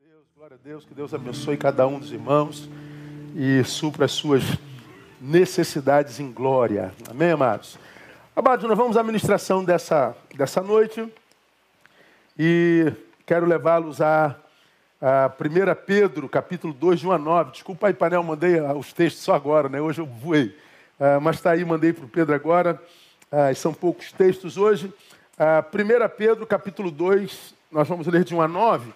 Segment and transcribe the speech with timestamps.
[0.00, 2.70] Deus, glória a Deus, que Deus abençoe cada um dos irmãos
[3.34, 4.44] e supra as suas
[5.20, 6.94] necessidades em glória.
[7.10, 7.76] Amém, amados?
[8.36, 11.12] Amados, nós vamos à ministração dessa, dessa noite
[12.38, 12.92] e
[13.26, 14.36] quero levá-los a,
[15.02, 17.50] a 1 Pedro, capítulo 2, de 1 a 9.
[17.50, 19.80] Desculpa aí, Panel, mandei os textos só agora, né?
[19.80, 20.56] Hoje eu voei.
[21.00, 22.80] Uh, mas está aí, mandei para o Pedro agora.
[23.32, 24.86] Uh, são poucos textos hoje.
[25.36, 28.92] Uh, 1 Pedro, capítulo 2, nós vamos ler de 1 a 9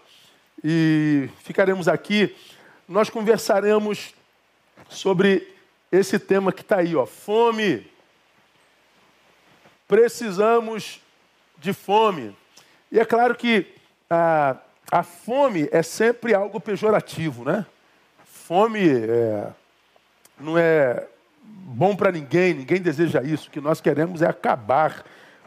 [0.62, 2.34] e ficaremos aqui.
[2.88, 4.14] Nós conversaremos
[4.88, 5.48] sobre
[5.90, 7.86] esse tema que está aí, ó, fome.
[9.88, 11.00] Precisamos
[11.58, 12.36] de fome.
[12.90, 13.66] E é claro que
[14.08, 14.56] a,
[14.90, 17.66] a fome é sempre algo pejorativo, né?
[18.24, 19.48] Fome é,
[20.38, 21.06] não é
[21.44, 23.48] bom para ninguém, ninguém deseja isso.
[23.48, 25.04] O que nós queremos é acabar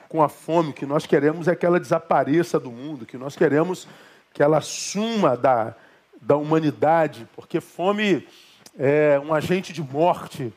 [0.08, 3.18] com a fome, o que nós queremos é que ela desapareça do mundo, o que
[3.18, 3.88] nós queremos
[4.36, 5.74] que ela suma da,
[6.22, 8.28] da humanidade, porque fome
[8.78, 10.54] é um agente de morte,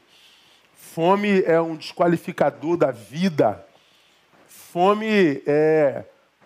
[0.74, 3.64] fome é um desqualificador da vida,
[4.48, 6.02] fome é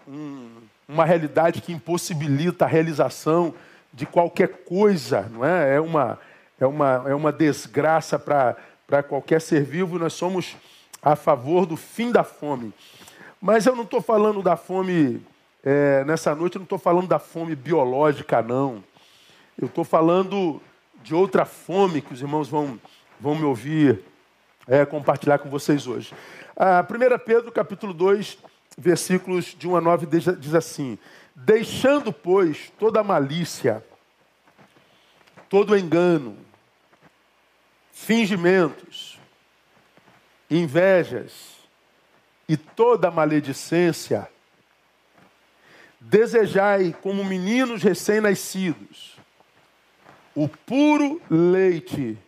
[0.06, 0.50] um,
[0.86, 3.54] uma realidade que impossibilita a realização
[3.90, 5.76] de qualquer coisa, não é?
[5.76, 6.18] É uma,
[6.60, 10.54] é uma, é uma desgraça para qualquer ser vivo, nós somos
[11.00, 12.74] a favor do fim da fome.
[13.40, 15.31] Mas eu não estou falando da fome
[15.64, 18.82] é, nessa noite eu não estou falando da fome biológica, não.
[19.56, 20.60] Eu estou falando
[21.02, 22.80] de outra fome que os irmãos vão,
[23.20, 24.02] vão me ouvir
[24.66, 26.14] é, compartilhar com vocês hoje.
[26.56, 28.38] A 1 Pedro, capítulo 2,
[28.76, 30.98] versículos de 1 a 9, diz assim:
[31.34, 33.84] Deixando, pois, toda malícia,
[35.48, 36.36] todo engano,
[37.92, 39.18] fingimentos,
[40.50, 41.56] invejas
[42.48, 44.28] e toda maledicência,
[46.04, 49.16] Desejai, como meninos recém-nascidos,
[50.34, 52.18] o puro leite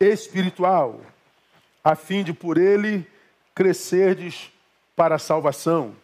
[0.00, 1.00] espiritual,
[1.84, 3.06] a fim de por ele
[3.54, 4.50] crescerdes
[4.96, 5.94] para a salvação.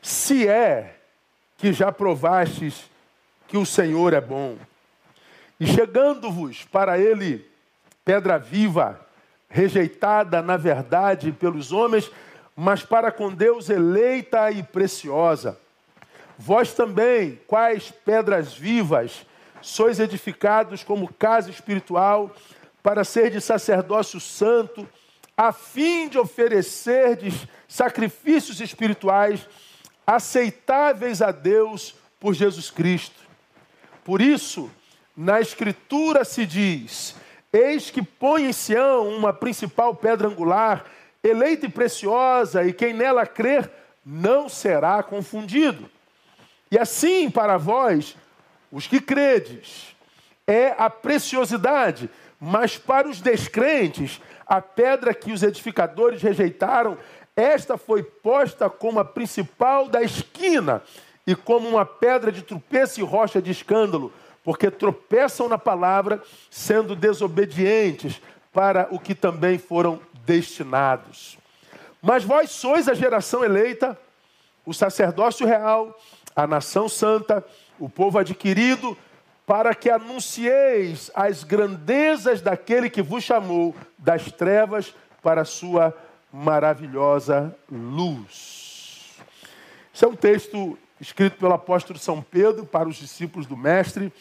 [0.00, 0.96] Se é
[1.58, 2.90] que já provastes
[3.46, 4.56] que o Senhor é bom,
[5.60, 7.46] e chegando-vos para ele
[8.06, 9.06] pedra viva,
[9.50, 12.10] rejeitada na verdade pelos homens,
[12.56, 15.60] mas para com Deus eleita e preciosa
[16.42, 19.26] Vós também, quais pedras vivas,
[19.60, 22.34] sois edificados como casa espiritual,
[22.82, 24.88] para ser de sacerdócio santo,
[25.36, 29.46] a fim de oferecerdes sacrifícios espirituais
[30.06, 33.20] aceitáveis a Deus por Jesus Cristo.
[34.02, 34.70] Por isso,
[35.14, 37.14] na Escritura se diz:
[37.52, 40.86] Eis que põe em Sião uma principal pedra angular,
[41.22, 43.70] eleita e preciosa, e quem nela crer
[44.06, 45.99] não será confundido.
[46.70, 48.16] E assim para vós,
[48.70, 49.96] os que credes,
[50.46, 52.08] é a preciosidade,
[52.38, 56.96] mas para os descrentes, a pedra que os edificadores rejeitaram,
[57.36, 60.82] esta foi posta como a principal da esquina
[61.26, 66.96] e como uma pedra de tropeço e rocha de escândalo, porque tropeçam na palavra, sendo
[66.96, 68.20] desobedientes
[68.52, 71.38] para o que também foram destinados.
[72.02, 73.98] Mas vós sois a geração eleita,
[74.64, 75.98] o sacerdócio real,
[76.34, 77.44] a nação santa,
[77.78, 78.96] o povo adquirido,
[79.46, 85.96] para que anuncieis as grandezas daquele que vos chamou das trevas para a sua
[86.32, 89.18] maravilhosa luz.
[89.92, 94.12] Esse é um texto escrito pelo apóstolo São Pedro para os discípulos do Mestre,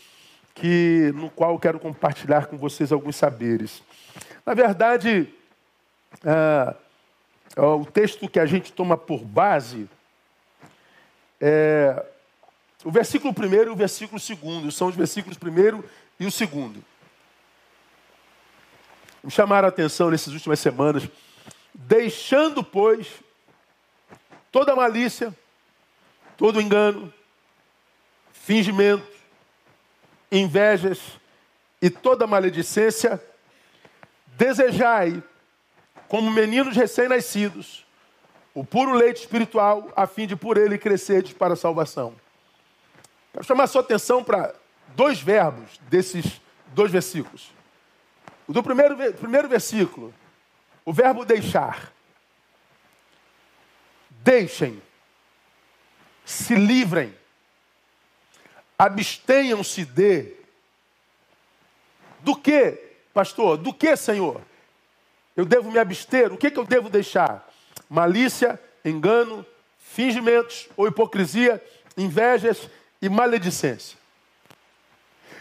[0.56, 3.84] que no qual eu quero compartilhar com vocês alguns saberes.
[4.46, 5.32] Na verdade,
[6.26, 6.76] ah,
[7.56, 9.88] o texto que a gente toma por base
[11.40, 12.06] é,
[12.84, 15.84] o versículo primeiro e o versículo segundo, são os versículos primeiro
[16.20, 16.84] e o segundo.
[19.24, 21.08] Me chamaram a atenção nessas últimas semanas,
[21.74, 23.08] deixando, pois,
[24.52, 25.36] toda malícia,
[26.38, 27.14] todo engano,
[28.32, 29.06] fingimento,
[30.32, 31.00] invejas
[31.82, 33.22] e toda maledicência,
[34.28, 35.22] desejai,
[36.08, 37.86] como meninos recém-nascidos,
[38.60, 42.14] o puro leite espiritual, a fim de por ele crescerdes para a salvação.
[43.32, 44.54] Quero chamar a sua atenção para
[44.98, 46.42] dois verbos desses
[46.74, 47.54] dois versículos.
[48.46, 50.14] O do primeiro, primeiro versículo,
[50.84, 51.94] o verbo deixar.
[54.10, 54.82] Deixem,
[56.26, 57.16] se livrem,
[58.78, 60.36] abstenham-se de.
[62.20, 62.78] Do que,
[63.14, 63.56] pastor?
[63.56, 64.42] Do que, Senhor?
[65.34, 66.34] Eu devo me abster?
[66.34, 67.49] O que, que eu devo deixar?
[67.90, 69.46] Malícia, engano,
[69.80, 71.64] fingimentos ou hipocrisia,
[71.98, 72.70] invejas
[73.02, 73.98] e maledicência.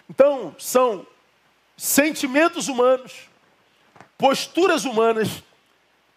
[0.08, 1.06] Então, são
[1.76, 3.28] sentimentos humanos,
[4.16, 5.42] posturas humanas,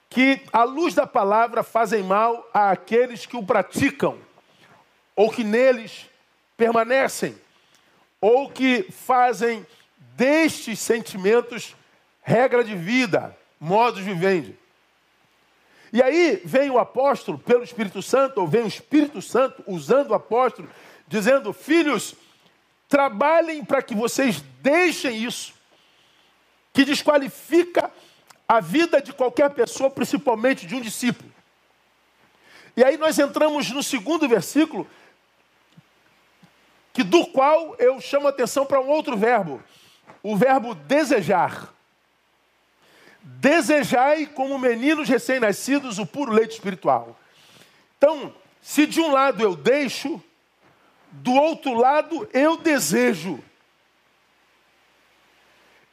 [0.09, 4.17] que, à luz da palavra, fazem mal àqueles que o praticam,
[5.15, 6.09] ou que neles
[6.57, 7.39] permanecem,
[8.19, 9.65] ou que fazem
[10.15, 11.75] destes sentimentos
[12.21, 14.60] regra de vida, modos de vivendi.
[15.93, 20.13] E aí vem o apóstolo, pelo Espírito Santo, ou vem o Espírito Santo usando o
[20.13, 20.69] apóstolo,
[21.07, 22.15] dizendo: Filhos,
[22.87, 25.53] trabalhem para que vocês deixem isso,
[26.71, 27.91] que desqualifica
[28.47, 31.31] a vida de qualquer pessoa, principalmente de um discípulo.
[32.75, 34.87] E aí nós entramos no segundo versículo,
[36.93, 39.61] que do qual eu chamo a atenção para um outro verbo,
[40.23, 41.73] o verbo desejar.
[43.21, 47.17] Desejai como meninos recém-nascidos o puro leite espiritual.
[47.97, 50.21] Então, se de um lado eu deixo,
[51.11, 53.39] do outro lado eu desejo.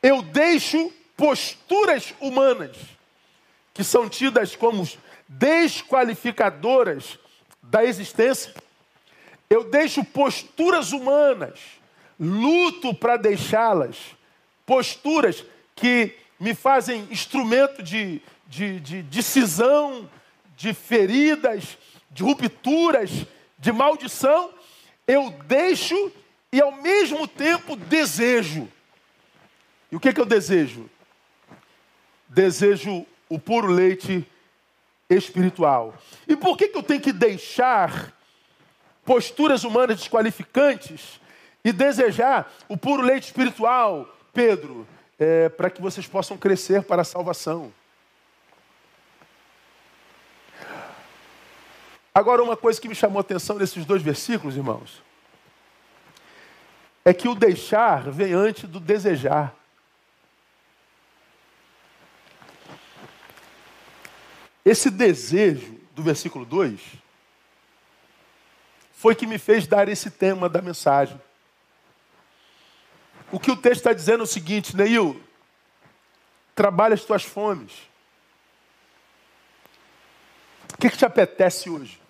[0.02, 2.76] Eu deixo posturas humanas,
[3.74, 4.88] que são tidas como
[5.26, 7.18] desqualificadoras
[7.62, 8.54] da existência.
[9.50, 11.58] Eu deixo posturas humanas,
[12.18, 13.96] luto para deixá-las,
[14.64, 20.08] posturas que me fazem instrumento de, de, de decisão,
[20.56, 21.78] de feridas,
[22.10, 23.10] de rupturas,
[23.58, 24.50] de maldição,
[25.06, 26.12] eu deixo
[26.52, 28.68] e ao mesmo tempo desejo.
[29.90, 30.88] E o que, que eu desejo?
[32.28, 34.26] Desejo o puro leite
[35.08, 35.94] espiritual.
[36.26, 38.12] E por que, que eu tenho que deixar
[39.04, 41.20] posturas humanas desqualificantes
[41.64, 44.86] e desejar o puro leite espiritual, Pedro?
[45.18, 47.72] É, para que vocês possam crescer para a salvação.
[52.14, 55.02] Agora, uma coisa que me chamou a atenção nesses dois versículos, irmãos,
[57.04, 59.54] é que o deixar vem antes do desejar.
[64.64, 66.80] Esse desejo do versículo 2
[68.92, 71.18] foi que me fez dar esse tema da mensagem.
[73.30, 75.22] O que o texto está dizendo é o seguinte, Neil,
[76.54, 77.72] trabalha as tuas fomes.
[80.72, 82.00] O que, que te apetece hoje?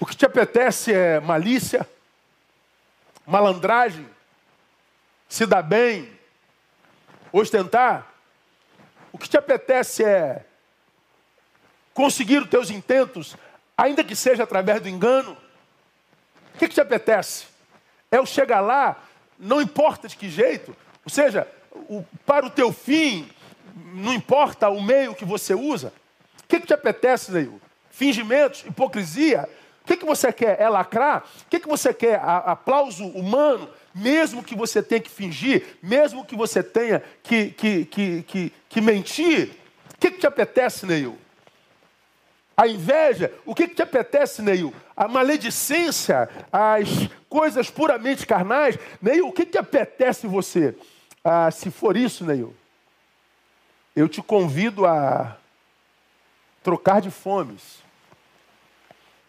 [0.00, 1.88] O que te apetece é malícia,
[3.26, 4.08] malandragem,
[5.28, 6.10] se dar bem,
[7.32, 8.12] ostentar.
[9.12, 10.44] O que te apetece é
[11.92, 13.36] conseguir os teus intentos,
[13.76, 15.36] ainda que seja através do engano.
[16.58, 17.44] O que, que te apetece?
[18.10, 19.00] É o chegar lá,
[19.38, 20.74] não importa de que jeito,
[21.04, 23.30] ou seja, o, para o teu fim,
[23.94, 25.92] não importa o meio que você usa.
[26.42, 27.60] O que, que te apetece, Neil?
[27.92, 29.48] Fingimentos, hipocrisia.
[29.82, 30.60] O que, que você quer?
[30.60, 31.24] É lacrar?
[31.42, 32.16] O que, que você quer?
[32.16, 33.70] A, aplauso humano?
[33.94, 38.80] Mesmo que você tenha que fingir, mesmo que você tenha que, que, que, que, que
[38.80, 39.52] mentir.
[39.94, 41.16] O que, que te apetece, Neil?
[42.58, 44.74] A inveja, o que, que te apetece, Neil?
[44.96, 46.88] A maledicência, as
[47.28, 48.76] coisas puramente carnais.
[49.00, 50.76] Neil, o que, que apetece você?
[51.22, 52.52] Ah, se for isso, Neil,
[53.94, 55.36] eu te convido a
[56.60, 57.78] trocar de fomes,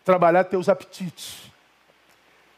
[0.03, 1.51] trabalhar teus apetites,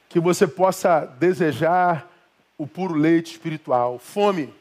[0.08, 2.10] que você possa desejar
[2.58, 4.00] o puro leite espiritual.
[4.00, 4.54] Fome.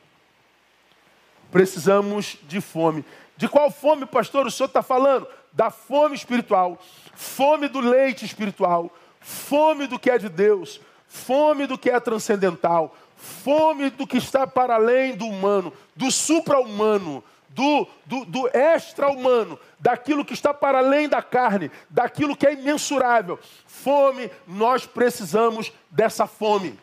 [1.53, 3.05] Precisamos de fome.
[3.37, 5.29] De qual fome, pastor, o senhor está falando?
[5.53, 6.79] Da fome espiritual,
[7.15, 8.91] fome do leite espiritual,
[9.21, 14.47] fome do que é de Deus, fome do que é transcendental, fome do que está
[14.47, 21.09] para além do humano, do supra-humano, do, do, do extra-humano, daquilo que está para além
[21.09, 23.39] da carne, daquilo que é imensurável.
[23.67, 26.79] Fome, nós precisamos dessa fome.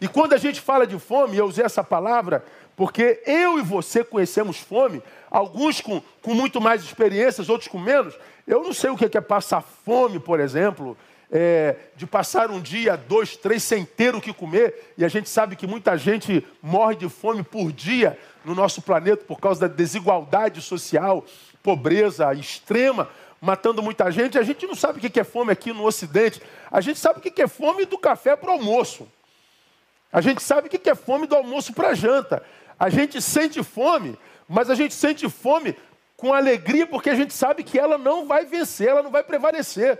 [0.00, 2.44] E quando a gente fala de fome, eu usei essa palavra
[2.76, 5.02] porque eu e você conhecemos fome,
[5.36, 8.14] alguns com, com muito mais experiências, outros com menos.
[8.46, 10.96] Eu não sei o que é passar fome, por exemplo,
[11.30, 14.94] é, de passar um dia, dois, três, sem ter o que comer.
[14.96, 19.24] E a gente sabe que muita gente morre de fome por dia no nosso planeta
[19.24, 21.22] por causa da desigualdade social,
[21.62, 23.06] pobreza extrema,
[23.38, 24.38] matando muita gente.
[24.38, 26.40] A gente não sabe o que é fome aqui no Ocidente.
[26.70, 29.06] A gente sabe o que é fome do café para o almoço.
[30.10, 32.42] A gente sabe o que é fome do almoço para a janta.
[32.78, 34.16] A gente sente fome,
[34.48, 35.76] mas a gente sente fome
[36.16, 39.98] com alegria porque a gente sabe que ela não vai vencer, ela não vai prevalecer.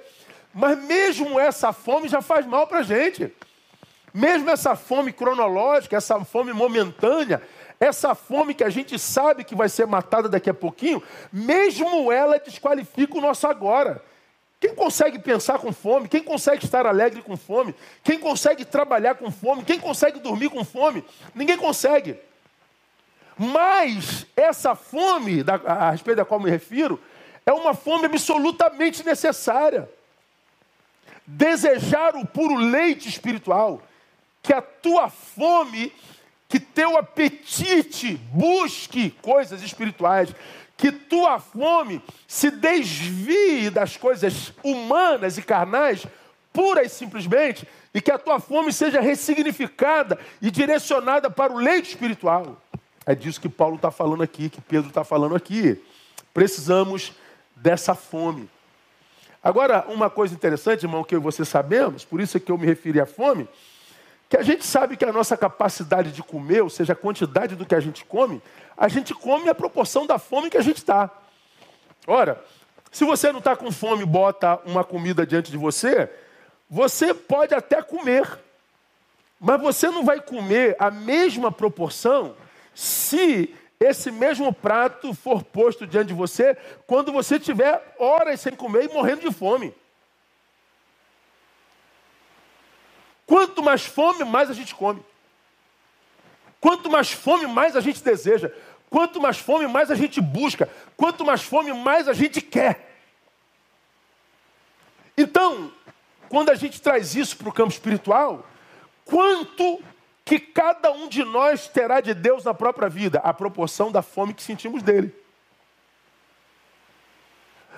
[0.53, 3.33] Mas mesmo essa fome já faz mal para a gente.
[4.15, 7.43] Mesmo essa fome cronológica, essa fome momentânea,
[7.79, 12.39] essa fome que a gente sabe que vai ser matada daqui a pouquinho, mesmo ela
[12.39, 14.03] desqualifica o nosso agora.
[14.59, 16.09] Quem consegue pensar com fome?
[16.09, 17.75] Quem consegue estar alegre com fome?
[18.03, 19.63] Quem consegue trabalhar com fome?
[19.65, 21.05] Quem consegue dormir com fome?
[21.35, 22.17] Ninguém consegue.
[23.39, 27.01] Mas essa fome da, a respeito da qual me refiro
[27.45, 29.89] é uma fome absolutamente necessária.
[31.27, 33.83] Desejar o puro leite espiritual,
[34.43, 35.93] que a tua fome,
[36.49, 40.35] que teu apetite busque coisas espirituais,
[40.77, 46.07] que tua fome se desvie das coisas humanas e carnais,
[46.53, 51.91] puras e simplesmente, e que a tua fome seja ressignificada e direcionada para o leite
[51.91, 52.61] espiritual.
[53.07, 55.81] É disso que Paulo está falando aqui, que Pedro está falando aqui.
[56.35, 57.13] Precisamos
[57.55, 58.51] dessa fome.
[59.41, 62.59] Agora, uma coisa interessante, irmão, que eu e você sabemos, por isso é que eu
[62.59, 63.49] me referi à fome,
[64.29, 67.65] que a gente sabe que a nossa capacidade de comer, ou seja, a quantidade do
[67.65, 68.43] que a gente come,
[68.77, 71.09] a gente come a proporção da fome que a gente está.
[72.09, 72.43] Ora,
[72.91, 76.11] se você não está com fome e bota uma comida diante de você,
[76.69, 78.29] você pode até comer,
[79.39, 82.35] mas você não vai comer a mesma proporção
[82.77, 86.55] se esse mesmo prato for posto diante de você
[86.87, 89.75] quando você tiver horas sem comer e morrendo de fome.
[93.27, 95.03] Quanto mais fome, mais a gente come.
[96.61, 98.53] Quanto mais fome, mais a gente deseja.
[98.91, 100.69] Quanto mais fome, mais a gente busca.
[100.99, 102.95] Quanto mais fome, mais a gente quer.
[105.17, 105.73] Então,
[106.29, 108.47] quando a gente traz isso para o campo espiritual,
[109.07, 109.83] quanto
[110.27, 113.21] que cada um de nós terá de Deus na própria vida?
[113.21, 115.15] A proporção da fome que sentimos dele.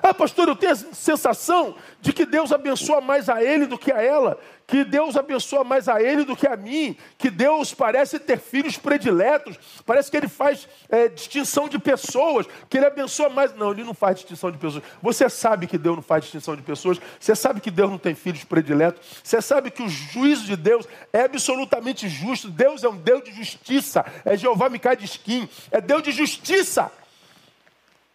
[0.02, 3.90] Ah, pastor, eu tenho a sensação de que Deus abençoa mais a ele do que
[3.90, 8.18] a ela, que Deus abençoa mais a ele do que a mim, que Deus parece
[8.18, 13.54] ter filhos prediletos, parece que ele faz é, distinção de pessoas, que ele abençoa mais.
[13.56, 14.84] Não, ele não faz distinção de pessoas.
[15.02, 18.14] Você sabe que Deus não faz distinção de pessoas, você sabe que Deus não tem
[18.14, 22.50] filhos prediletos, você sabe que o juízo de Deus é absolutamente justo.
[22.50, 26.92] Deus é um Deus de justiça, é Jeová Micai de Esquim, é Deus de justiça.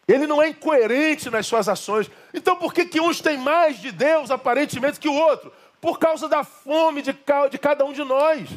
[0.08, 2.10] Ele não é incoerente nas suas ações.
[2.34, 5.54] Então por que, que uns têm mais de Deus aparentemente que o outro?
[5.80, 8.50] Por causa da fome de, cada um de nós.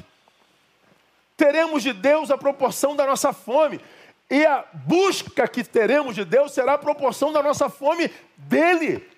[1.37, 3.81] Teremos de Deus a proporção da nossa fome.
[4.29, 9.09] E a busca que teremos de Deus será a proporção da nossa fome dele.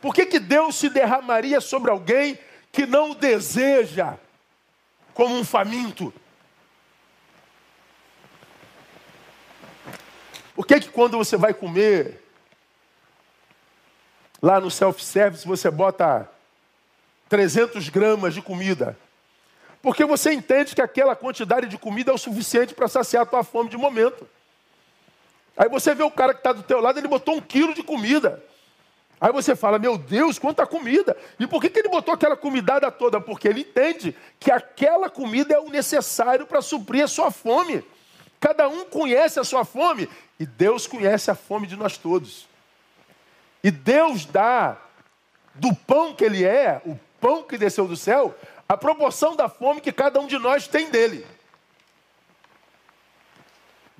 [0.00, 2.38] Por que, que Deus se derramaria sobre alguém
[2.70, 4.14] que não o deseja
[5.14, 6.12] como um faminto?
[10.54, 12.22] Por que, que quando você vai comer,
[14.40, 16.28] lá no self-service, você bota
[17.28, 18.98] 300 gramas de comida?
[19.80, 23.42] Porque você entende que aquela quantidade de comida é o suficiente para saciar a tua
[23.42, 24.28] fome de momento.
[25.56, 27.82] Aí você vê o cara que está do teu lado, ele botou um quilo de
[27.82, 28.42] comida.
[29.20, 31.16] Aí você fala, meu Deus, quanta comida!
[31.38, 33.20] E por que, que ele botou aquela comidada toda?
[33.20, 37.84] Porque ele entende que aquela comida é o necessário para suprir a sua fome.
[38.42, 42.48] Cada um conhece a sua fome e Deus conhece a fome de nós todos.
[43.62, 44.76] E Deus dá
[45.54, 48.36] do pão que Ele é, o pão que desceu do céu,
[48.68, 51.24] a proporção da fome que cada um de nós tem dele.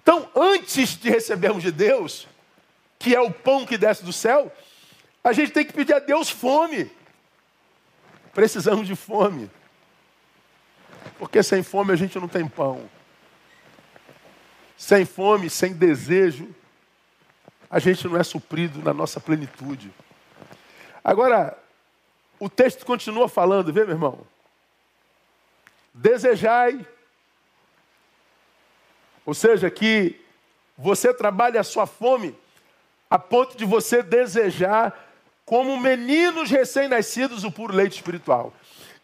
[0.03, 2.27] Então, antes de recebermos de Deus,
[2.99, 4.51] que é o pão que desce do céu,
[5.23, 6.91] a gente tem que pedir a Deus fome.
[8.35, 9.49] Precisamos de fome.
[11.17, 12.91] Porque sem fome a gente não tem pão
[14.83, 16.53] sem fome, sem desejo,
[17.71, 19.93] a gente não é suprido na nossa plenitude.
[21.05, 21.57] Agora,
[22.41, 24.27] o texto continua falando, vê, meu irmão?
[25.95, 26.85] Desejai,
[29.25, 30.21] ou seja, que
[30.77, 32.35] você trabalhe a sua fome
[33.09, 34.99] a ponto de você desejar,
[35.45, 38.53] como meninos recém-nascidos, o puro leite espiritual.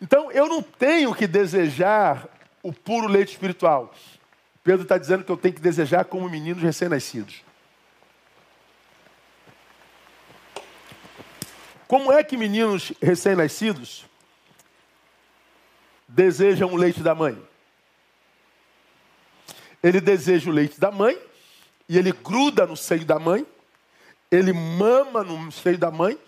[0.03, 2.27] Então, eu não tenho que desejar
[2.65, 3.95] o puro leite espiritual.
[4.63, 7.43] Pedro está dizendo que eu tenho que desejar como meninos recém-nascidos.
[11.87, 14.05] Como é que meninos recém-nascidos
[16.07, 17.43] desejam o leite da mãe?
[19.83, 21.19] Ele deseja o leite da mãe
[21.89, 23.47] e ele gruda no seio da mãe,
[24.31, 26.19] ele mama no seio da mãe,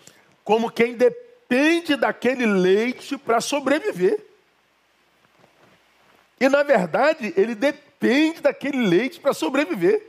[0.43, 4.25] como quem depende daquele leite para sobreviver.
[6.39, 10.07] E na verdade, ele depende depende daquele leite para sobreviver.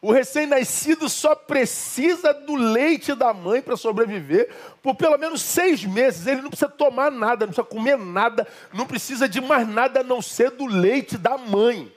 [0.00, 4.48] O recém-nascido só precisa do leite da mãe para sobreviver
[4.80, 6.26] por pelo menos seis meses.
[6.26, 10.04] Ele não precisa tomar nada, não precisa comer nada, não precisa de mais nada a
[10.04, 11.92] não ser do leite da mãe.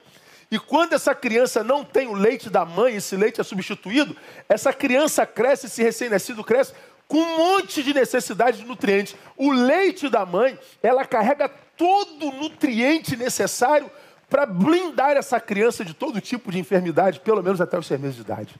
[0.50, 4.18] E quando essa criança não tem o leite da mãe, esse leite é substituído,
[4.50, 6.74] essa criança cresce, esse recém-nascido cresce
[7.08, 9.16] com um monte de necessidade de nutrientes.
[9.38, 13.90] O leite da mãe, ela carrega todo o nutriente necessário
[14.32, 18.16] para blindar essa criança de todo tipo de enfermidade, pelo menos até os seis meses
[18.16, 18.56] de idade.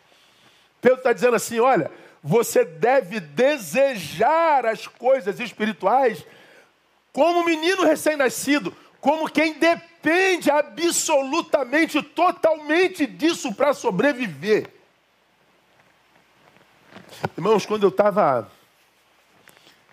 [0.82, 1.90] Pedro está dizendo assim: olha,
[2.22, 6.26] você deve desejar as coisas espirituais
[7.14, 14.70] como menino recém-nascido, como quem depende absolutamente, totalmente disso para sobreviver.
[17.38, 18.52] Irmãos, quando eu estava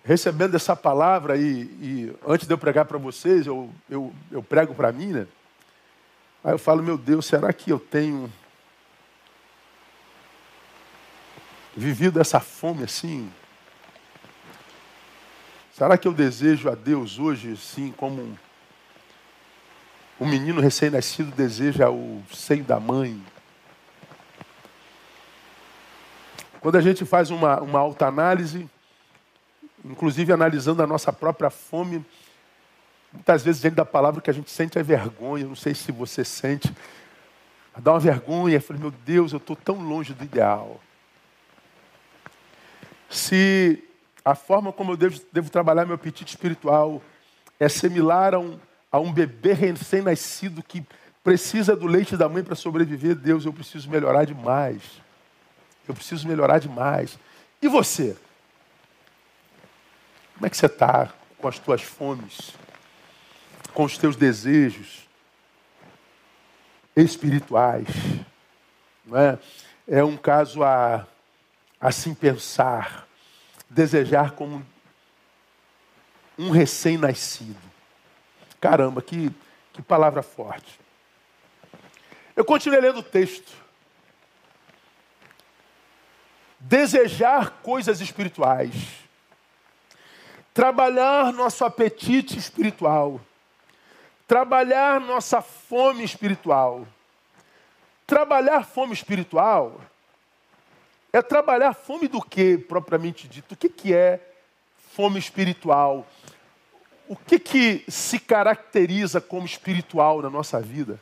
[0.03, 4.73] recebendo essa palavra e, e, antes de eu pregar para vocês, eu, eu, eu prego
[4.75, 5.27] para mim, né?
[6.43, 8.31] Aí eu falo, meu Deus, será que eu tenho
[11.75, 13.31] vivido essa fome assim?
[15.73, 18.37] Será que eu desejo a Deus hoje, sim, como um,
[20.19, 23.21] um menino recém-nascido deseja o seio da mãe?
[26.61, 28.69] Quando a gente faz uma, uma alta análise,
[29.83, 32.05] inclusive analisando a nossa própria fome,
[33.11, 36.23] muitas vezes diante da palavra que a gente sente é vergonha, não sei se você
[36.23, 36.73] sente,
[37.77, 40.79] dá uma vergonha, eu falei, meu Deus, eu estou tão longe do ideal.
[43.09, 43.83] Se
[44.23, 47.01] a forma como eu devo, devo trabalhar meu apetite espiritual
[47.59, 48.59] é similar a um,
[48.91, 50.85] a um bebê recém-nascido que
[51.23, 54.81] precisa do leite da mãe para sobreviver, Deus, eu preciso melhorar demais.
[55.87, 57.17] Eu preciso melhorar demais.
[57.61, 58.15] E você?
[60.35, 62.53] Como é que você está com as tuas fomes,
[63.73, 65.07] com os teus desejos
[66.95, 67.87] espirituais?
[69.05, 69.39] Não é?
[69.87, 71.07] é um caso a
[71.81, 73.07] assim pensar,
[73.69, 74.65] desejar como
[76.37, 77.59] um recém-nascido.
[78.61, 79.31] Caramba, que,
[79.73, 80.79] que palavra forte.
[82.35, 83.51] Eu continuei lendo o texto.
[86.59, 88.73] Desejar coisas espirituais.
[90.53, 93.21] Trabalhar nosso apetite espiritual.
[94.29, 96.87] Trabalhar nossa fome espiritual.
[98.05, 99.81] Trabalhar fome espiritual
[101.11, 103.53] é trabalhar fome do que, propriamente dito?
[103.53, 104.21] O que, que é
[104.91, 106.05] fome espiritual?
[107.07, 110.99] O que, que se caracteriza como espiritual na nossa vida?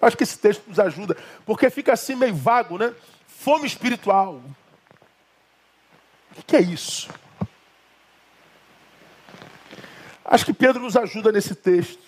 [0.00, 2.94] Acho que esse texto nos ajuda, porque fica assim meio vago, né?
[3.26, 4.40] Fome espiritual.
[6.38, 7.10] O que é isso?
[10.32, 12.02] Acho que Pedro nos ajuda nesse texto.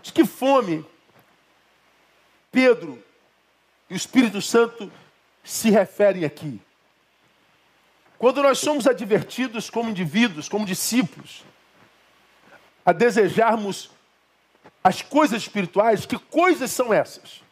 [0.00, 0.82] De que fome
[2.50, 3.04] Pedro
[3.90, 4.90] e o Espírito Santo
[5.44, 6.58] se referem aqui?
[8.16, 11.44] Quando nós somos advertidos como indivíduos, como discípulos,
[12.82, 13.90] a desejarmos
[14.82, 17.42] as coisas espirituais, que coisas são essas?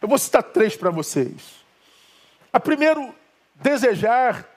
[0.00, 1.64] Eu vou citar três para vocês.
[2.52, 3.14] A primeiro,
[3.54, 4.51] desejar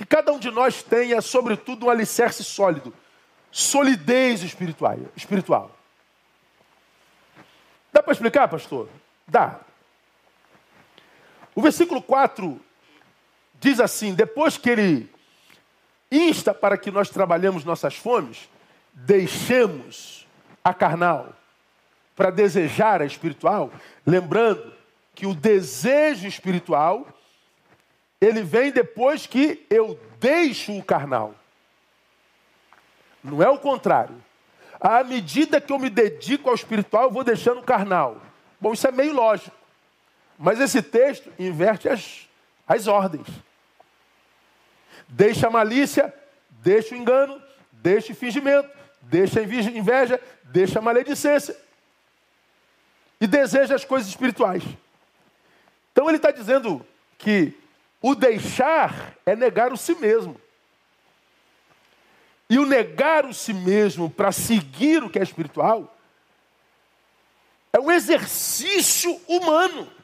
[0.00, 2.90] que cada um de nós tenha, sobretudo, um alicerce sólido,
[3.50, 4.96] solidez espiritual.
[5.14, 5.76] espiritual.
[7.92, 8.88] Dá para explicar, pastor?
[9.28, 9.60] Dá.
[11.54, 12.58] O versículo 4
[13.60, 15.12] diz assim: depois que ele
[16.10, 18.48] insta para que nós trabalhemos nossas fomes,
[18.94, 20.26] deixemos
[20.64, 21.34] a carnal
[22.16, 23.70] para desejar a espiritual,
[24.06, 24.72] lembrando
[25.14, 27.06] que o desejo espiritual
[28.20, 31.34] ele vem depois que eu deixo o carnal.
[33.24, 34.14] Não é o contrário.
[34.78, 38.20] À medida que eu me dedico ao espiritual, eu vou deixando o carnal.
[38.60, 39.56] Bom, isso é meio lógico.
[40.38, 42.28] Mas esse texto inverte as,
[42.66, 43.26] as ordens.
[45.08, 46.14] Deixa a malícia,
[46.50, 48.70] deixa o engano, deixa o fingimento,
[49.02, 51.56] deixa a inveja, deixa a maledicência.
[53.20, 54.62] E deseja as coisas espirituais.
[55.92, 56.86] Então ele está dizendo
[57.18, 57.59] que
[58.00, 60.40] o deixar é negar o si mesmo.
[62.48, 65.96] E o negar o si mesmo para seguir o que é espiritual
[67.72, 70.00] é um exercício humano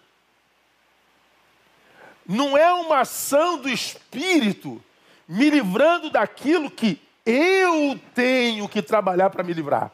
[2.28, 4.82] não é uma ação do Espírito
[5.28, 9.90] me livrando daquilo que eu tenho que trabalhar para me livrar.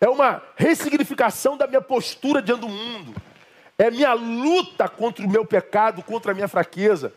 [0.00, 3.14] É uma ressignificação da minha postura diante do mundo.
[3.78, 7.14] É minha luta contra o meu pecado, contra a minha fraqueza.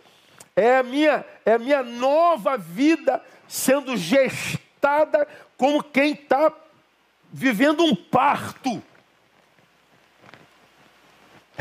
[0.56, 6.54] É a minha, é a minha nova vida sendo gestada como quem está
[7.34, 8.82] vivendo um parto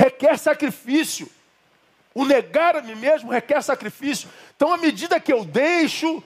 [0.00, 1.30] requer sacrifício.
[2.14, 4.28] O negar a mim mesmo requer sacrifício.
[4.56, 6.22] Então, à medida que eu deixo,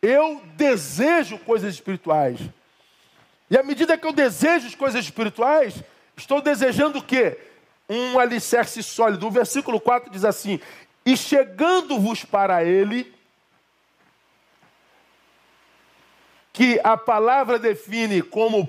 [0.00, 2.40] eu desejo coisas espirituais.
[3.50, 5.74] E à medida que eu desejo as coisas espirituais,
[6.16, 7.36] estou desejando o quê?
[7.92, 9.26] Um alicerce sólido.
[9.26, 10.60] O versículo 4 diz assim:
[11.04, 13.12] E chegando-vos para ele,
[16.52, 18.68] que a palavra define como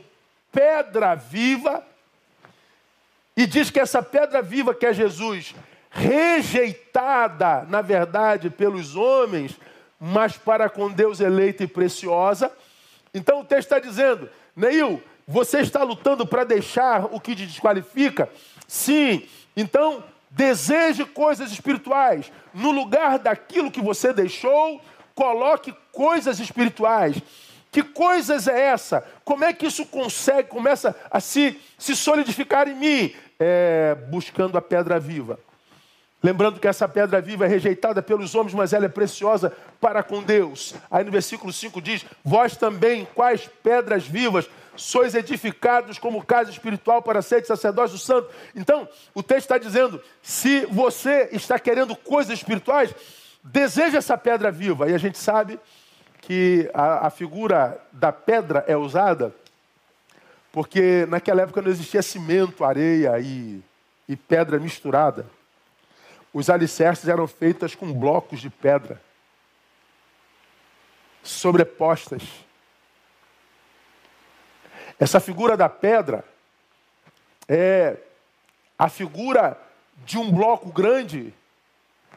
[0.52, 1.86] pedra viva,
[3.38, 5.54] e diz que essa pedra viva que é Jesus,
[5.92, 9.56] rejeitada, na verdade, pelos homens,
[10.00, 12.52] mas para com Deus eleita e preciosa.
[13.14, 18.30] Então o texto está dizendo, Neil, você está lutando para deixar o que te desqualifica?
[18.72, 19.28] Sim.
[19.54, 22.32] Então, deseje coisas espirituais.
[22.54, 24.80] No lugar daquilo que você deixou,
[25.14, 27.22] coloque coisas espirituais.
[27.70, 29.06] Que coisas é essa?
[29.26, 33.14] Como é que isso consegue, começa a se, se solidificar em mim?
[33.38, 35.38] É, buscando a pedra viva.
[36.24, 40.24] Lembrando que essa pedra viva é rejeitada pelos homens, mas ela é preciosa para com
[40.24, 40.76] Deus.
[40.90, 47.02] Aí no versículo 5 diz: Vós também, quais pedras vivas, sois edificados como casa espiritual
[47.02, 48.30] para ser sacerdócio santo.
[48.56, 52.94] Então, o texto está dizendo: se você está querendo coisas espirituais,
[53.44, 54.90] deseja essa pedra viva.
[54.90, 55.60] E a gente sabe
[56.22, 59.34] que a, a figura da pedra é usada
[60.52, 63.64] porque naquela época não existia cimento, areia e,
[64.08, 65.26] e pedra misturada.
[66.34, 69.02] Os alicerces eram feitos com blocos de pedra
[71.24, 72.24] sobrepostas.
[75.02, 76.24] Essa figura da pedra
[77.50, 77.98] é
[78.78, 79.60] a figura
[80.06, 81.34] de um bloco grande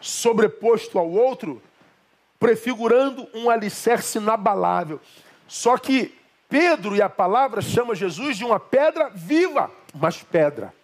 [0.02, 1.62] sobreposto ao outro,
[2.38, 5.00] prefigurando um alicerce inabalável.
[5.48, 6.14] Só que
[6.46, 10.74] Pedro e a palavra chama Jesus de uma pedra viva, mas pedra.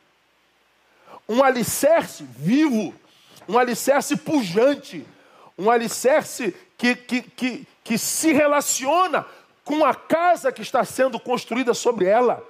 [1.29, 2.95] Um alicerce vivo,
[3.47, 5.07] um alicerce pujante,
[5.59, 9.27] um alicerce que, que, que, que se relaciona
[9.71, 12.45] com a casa que está sendo construída sobre ela.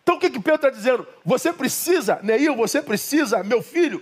[0.00, 1.04] Então o que, que Pedro está dizendo?
[1.24, 4.00] Você precisa, Neil, você precisa, meu filho,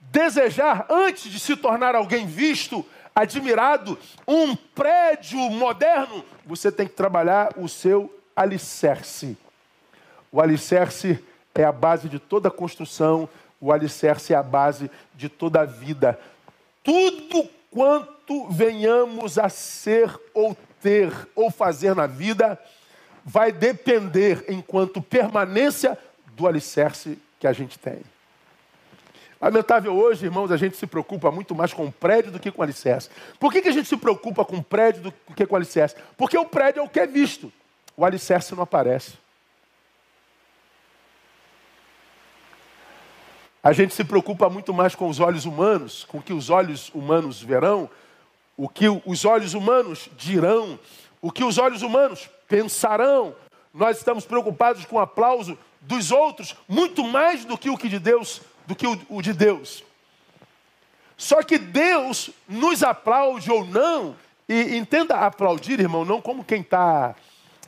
[0.00, 2.82] desejar, antes de se tornar alguém visto,
[3.14, 9.36] admirado, um prédio moderno, você tem que trabalhar o seu alicerce.
[10.32, 11.22] O alicerce
[11.54, 13.28] é a base de toda construção,
[13.60, 16.18] o alicerce é a base de toda a vida.
[16.82, 22.58] Tudo quanto venhamos a ser ou ter ou fazer na vida
[23.24, 25.98] vai depender, enquanto permanência,
[26.34, 28.00] do alicerce que a gente tem.
[29.40, 32.60] Lamentável hoje, irmãos, a gente se preocupa muito mais com o prédio do que com
[32.60, 33.08] o alicerce.
[33.38, 35.96] Por que, que a gente se preocupa com o prédio do que com o alicerce?
[36.16, 37.50] Porque o prédio é o que é visto,
[37.96, 39.12] o alicerce não aparece.
[43.62, 46.90] A gente se preocupa muito mais com os olhos humanos, com o que os olhos
[46.94, 47.90] humanos verão,
[48.60, 50.78] o que os olhos humanos dirão,
[51.22, 53.34] o que os olhos humanos pensarão.
[53.72, 57.98] Nós estamos preocupados com o aplauso dos outros, muito mais do que o que de
[57.98, 59.82] Deus, do que o, de Deus.
[61.16, 64.14] Só que Deus nos aplaude ou não,
[64.46, 67.14] e entenda aplaudir, irmão, não como quem está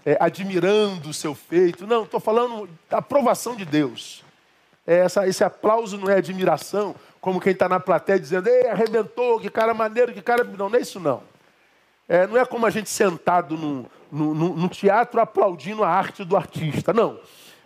[0.05, 4.22] é, admirando o seu feito, não, estou falando da aprovação de Deus.
[4.87, 9.39] É essa, esse aplauso não é admiração, como quem está na plateia dizendo, ei, arrebentou,
[9.39, 10.43] que cara maneiro, que cara.
[10.43, 11.23] Não, não é isso não.
[12.09, 16.25] É, não é como a gente sentado no, no, no, no teatro aplaudindo a arte
[16.25, 16.93] do artista.
[16.93, 17.19] Não.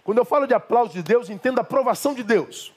[0.05, 2.73] Quando eu falo de aplauso de Deus, entenda a aprovação de Deus.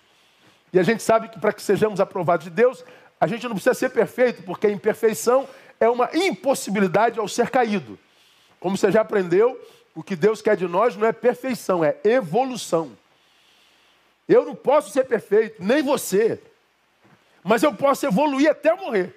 [0.71, 2.83] E a gente sabe que para que sejamos aprovados de Deus,
[3.19, 5.47] a gente não precisa ser perfeito, porque a imperfeição
[5.79, 7.99] é uma impossibilidade ao ser caído.
[8.59, 9.59] Como você já aprendeu,
[9.93, 12.91] o que Deus quer de nós não é perfeição, é evolução.
[14.29, 16.39] Eu não posso ser perfeito, nem você.
[17.43, 19.15] Mas eu posso evoluir até morrer.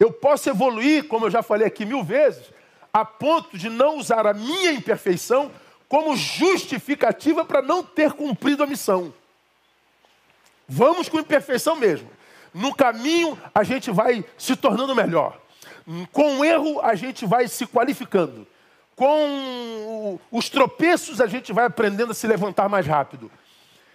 [0.00, 2.50] Eu posso evoluir, como eu já falei aqui mil vezes,
[2.90, 5.52] a ponto de não usar a minha imperfeição
[5.88, 9.12] como justificativa para não ter cumprido a missão.
[10.66, 12.10] Vamos com imperfeição mesmo.
[12.54, 15.38] No caminho, a gente vai se tornando melhor.
[16.12, 18.46] Com o erro, a gente vai se qualificando
[18.98, 23.30] com os tropeços a gente vai aprendendo a se levantar mais rápido.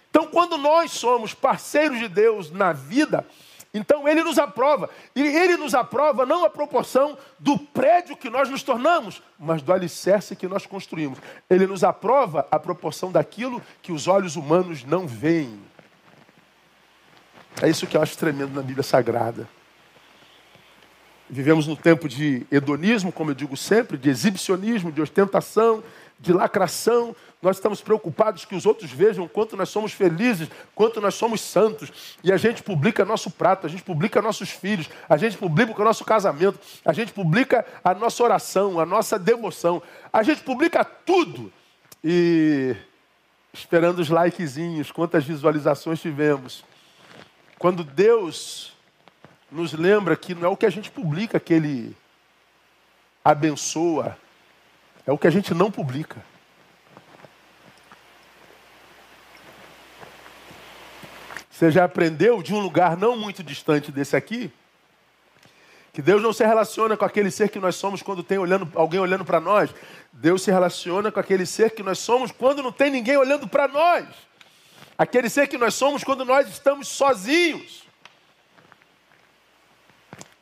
[0.08, 3.26] Então, quando nós somos parceiros de Deus na vida,
[3.74, 4.88] então Ele nos aprova.
[5.14, 9.72] E Ele nos aprova não a proporção do prédio que nós nos tornamos, mas do
[9.72, 11.18] alicerce que nós construímos.
[11.50, 15.60] Ele nos aprova a proporção daquilo que os olhos humanos não veem.
[17.60, 19.48] É isso que eu acho tremendo na Bíblia Sagrada.
[21.28, 25.82] Vivemos no tempo de hedonismo, como eu digo sempre, de exibicionismo, de ostentação,
[26.20, 31.14] de lacração, nós estamos preocupados que os outros vejam quanto nós somos felizes, quanto nós
[31.14, 32.16] somos santos.
[32.24, 35.84] E a gente publica nosso prato, a gente publica nossos filhos, a gente publica o
[35.84, 39.82] nosso casamento, a gente publica a nossa oração, a nossa devoção.
[40.10, 41.52] A gente publica tudo.
[42.02, 42.74] E
[43.52, 46.64] esperando os likezinhos, quantas visualizações tivemos.
[47.58, 48.73] Quando Deus
[49.54, 51.96] nos lembra que não é o que a gente publica que Ele
[53.24, 54.18] abençoa,
[55.06, 56.20] é o que a gente não publica.
[61.48, 64.50] Você já aprendeu de um lugar não muito distante desse aqui?
[65.92, 68.98] Que Deus não se relaciona com aquele ser que nós somos quando tem olhando, alguém
[68.98, 69.70] olhando para nós.
[70.12, 73.68] Deus se relaciona com aquele ser que nós somos quando não tem ninguém olhando para
[73.68, 74.04] nós.
[74.98, 77.83] Aquele ser que nós somos quando nós estamos sozinhos.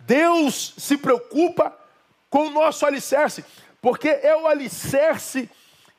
[0.07, 1.77] Deus se preocupa
[2.29, 3.45] com o nosso alicerce,
[3.81, 5.49] porque é o alicerce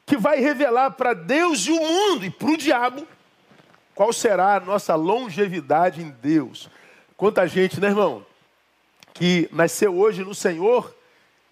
[0.05, 3.07] que vai revelar para Deus e o mundo e para o diabo
[3.95, 6.69] qual será a nossa longevidade em Deus.
[7.15, 8.25] Quanta gente, né, irmão,
[9.13, 10.93] que nasceu hoje no Senhor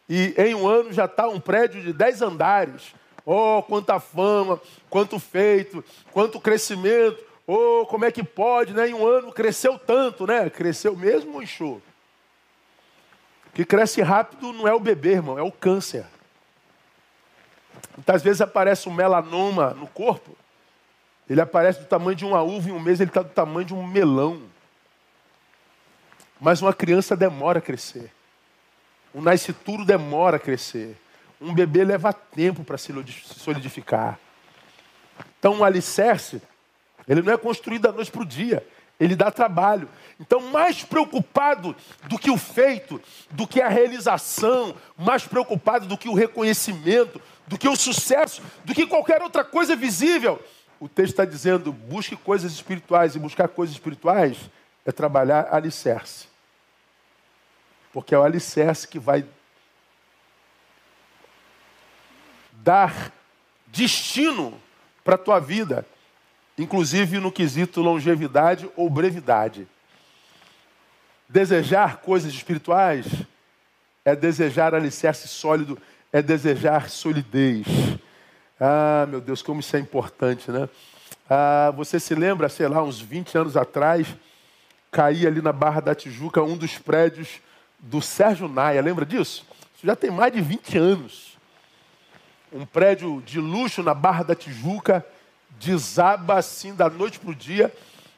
[0.10, 2.94] e em um ano já está um prédio de dez andares.
[3.26, 4.60] Oh, quanta fama,
[4.90, 7.24] quanto feito, quanto crescimento.
[7.46, 8.90] Oh, como é que pode, né?
[8.90, 10.50] Em um ano cresceu tanto, né?
[10.50, 11.82] Cresceu mesmo ou inchou?
[13.54, 16.06] Que cresce rápido não é o bebê, irmão, é o câncer.
[17.96, 20.38] Muitas vezes aparece um melanoma no corpo.
[21.30, 23.74] Ele aparece do tamanho de uma uva, em um mês ele está do tamanho de
[23.74, 24.42] um melão.
[26.40, 28.12] Mas uma criança demora a crescer.
[29.14, 30.98] Um nascituro demora a crescer.
[31.40, 34.20] Um bebê leva tempo para se solidificar.
[35.40, 36.42] Então, um alicerce,
[37.08, 38.66] ele não é construído da noite para o dia.
[39.02, 39.90] Ele dá trabalho.
[40.20, 46.08] Então, mais preocupado do que o feito, do que a realização, mais preocupado do que
[46.08, 50.40] o reconhecimento, do que o sucesso, do que qualquer outra coisa visível.
[50.80, 54.38] O texto está dizendo: busque coisas espirituais, e buscar coisas espirituais
[54.86, 56.28] é trabalhar alicerce.
[57.92, 59.26] Porque é o alicerce que vai
[62.52, 63.12] dar
[63.66, 64.62] destino
[65.04, 65.88] para a tua vida,
[66.58, 69.68] inclusive no quesito longevidade ou brevidade.
[71.28, 73.06] Desejar coisas espirituais
[74.04, 75.78] é desejar alicerce sólido,
[76.12, 77.66] é desejar solidez.
[78.60, 80.68] Ah, meu Deus, como isso é importante, né?
[81.30, 84.08] Ah, você se lembra, sei lá, uns 20 anos atrás,
[84.92, 87.40] caía ali na Barra da Tijuca um dos prédios
[87.80, 89.46] do Sérgio Naia, lembra disso?
[89.76, 91.38] Isso já tem mais de 20 anos.
[92.52, 95.06] Um prédio de luxo na Barra da Tijuca,
[95.62, 97.74] desaba assim da noite para o dia,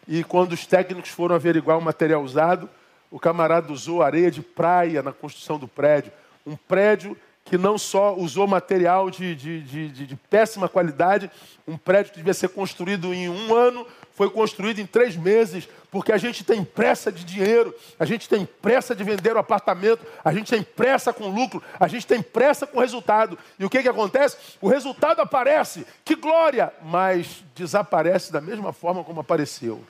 [0.08, 2.69] e quando os técnicos foram averiguar o material usado,
[3.12, 6.12] o camarada usou areia de praia na construção do prédio.
[6.45, 11.29] Um prédio que não só usou material de, de, de, de, péssima qualidade,
[11.67, 16.12] um prédio que devia ser construído em um ano, foi construído em três meses, porque
[16.12, 20.32] a gente tem pressa de dinheiro, a gente tem pressa de vender o apartamento, a
[20.32, 23.38] gente tem pressa com lucro, a gente tem pressa com resultado.
[23.58, 24.38] E o que, que acontece?
[24.62, 29.84] O resultado aparece, que glória, mas desaparece da mesma forma como apareceu.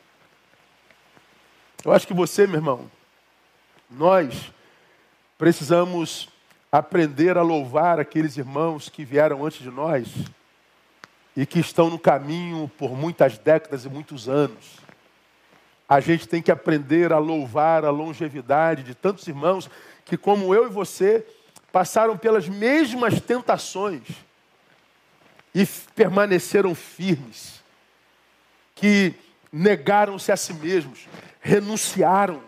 [1.84, 2.90] Eu acho que você, meu irmão,
[3.90, 4.52] nós
[5.38, 6.30] precisamos
[6.72, 10.08] aprender a louvar aqueles irmãos que vieram antes de nós
[11.36, 14.78] e que estão no caminho por muitas décadas e muitos anos.
[15.88, 19.70] A gente tem que aprender a louvar a longevidade de tantos irmãos
[20.06, 21.26] que, como eu e você,
[21.72, 24.04] passaram pelas mesmas tentações
[25.54, 25.66] e
[25.96, 27.64] permaneceram firmes,
[28.76, 29.14] que
[29.52, 31.08] negaram-se a si mesmos,
[31.42, 32.42] renunciaram,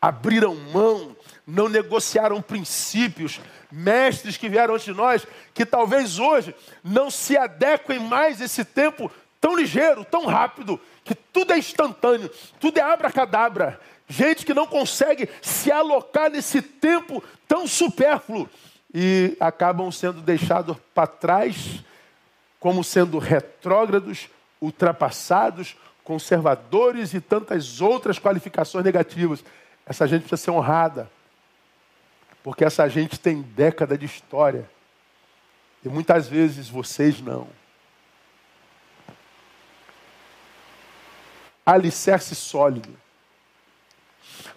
[0.00, 1.15] abriram mão
[1.46, 8.00] não negociaram princípios, mestres que vieram antes de nós, que talvez hoje não se adequem
[8.00, 12.28] mais a esse tempo tão ligeiro, tão rápido, que tudo é instantâneo,
[12.58, 13.80] tudo é abracadabra.
[14.08, 18.48] Gente que não consegue se alocar nesse tempo tão supérfluo
[18.92, 21.84] e acabam sendo deixados para trás,
[22.58, 24.28] como sendo retrógrados,
[24.60, 29.44] ultrapassados, conservadores e tantas outras qualificações negativas.
[29.84, 31.10] Essa gente precisa ser honrada.
[32.46, 34.70] Porque essa gente tem década de história.
[35.84, 37.48] E muitas vezes vocês não.
[41.66, 42.96] Alicerce sólido.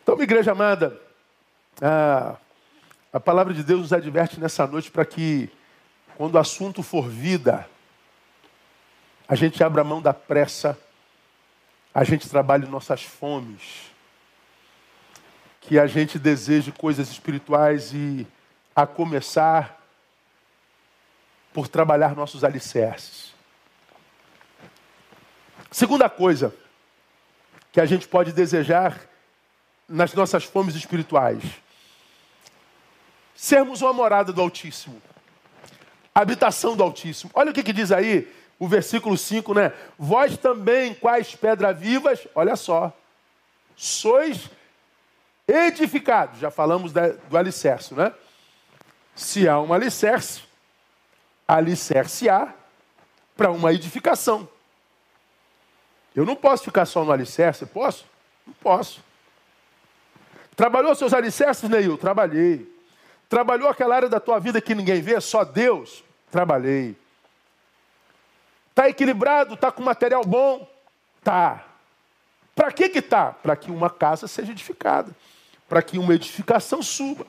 [0.03, 1.01] Então, igreja amada,
[1.81, 2.35] a,
[3.11, 5.49] a palavra de Deus nos adverte nessa noite para que,
[6.15, 7.67] quando o assunto for vida,
[9.27, 10.77] a gente abra mão da pressa,
[11.91, 13.89] a gente trabalhe nossas fomes
[15.69, 18.25] que a gente deseje coisas espirituais e,
[18.75, 19.79] a começar,
[21.53, 23.35] por trabalhar nossos alicerces.
[25.69, 26.55] Segunda coisa
[27.71, 28.99] que a gente pode desejar
[29.87, 31.43] nas nossas fomes espirituais:
[33.35, 34.99] sermos uma morada do Altíssimo,
[36.15, 37.29] habitação do Altíssimo.
[37.31, 38.27] Olha o que, que diz aí
[38.57, 39.71] o versículo 5, né?
[39.99, 42.91] Vós também, quais pedras vivas, olha só,
[43.75, 44.49] sois
[45.49, 46.39] edificados.
[46.39, 48.13] Já falamos do alicerce, né?
[49.15, 50.43] Se há um alicerce,
[51.47, 52.53] alicerce há
[53.35, 54.47] para uma edificação.
[56.15, 58.05] Eu não posso ficar só no alicerce, posso?
[58.45, 59.03] Não posso.
[60.55, 61.97] Trabalhou seus alicerces, Neil?
[61.97, 62.69] Trabalhei.
[63.27, 66.03] Trabalhou aquela área da tua vida que ninguém vê, só Deus?
[66.31, 66.97] Trabalhei.
[68.69, 69.53] Está equilibrado?
[69.53, 70.67] Está com material bom?
[71.23, 71.65] Tá.
[72.55, 73.31] Para que que tá?
[73.31, 75.15] Para que uma casa seja edificada.
[75.69, 77.25] Para que uma edificação suba.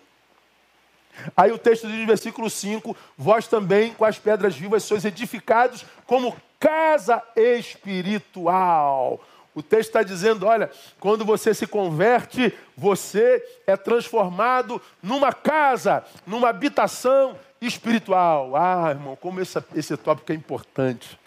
[1.37, 6.37] Aí o texto diz versículo 5: Vós também com as pedras vivas sois edificados como
[6.59, 9.21] casa espiritual.
[9.55, 16.49] O texto está dizendo: olha, quando você se converte, você é transformado numa casa, numa
[16.49, 18.57] habitação espiritual.
[18.57, 21.19] Ah, irmão, como esse, esse tópico é importante.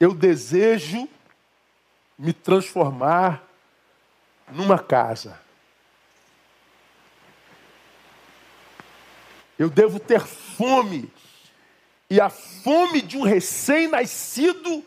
[0.00, 1.08] Eu desejo
[2.18, 3.47] me transformar
[4.50, 5.40] numa casa.
[9.58, 11.12] Eu devo ter fome.
[12.10, 14.82] E a fome de um recém-nascido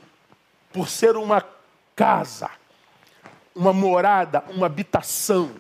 [0.74, 1.46] por ser uma
[1.96, 2.50] casa,
[3.54, 5.56] uma morada, uma habitação.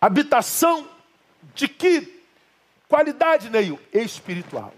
[0.00, 0.88] Habitação
[1.54, 2.22] de que
[2.88, 3.80] qualidade, Neil?
[3.92, 4.74] Espiritual.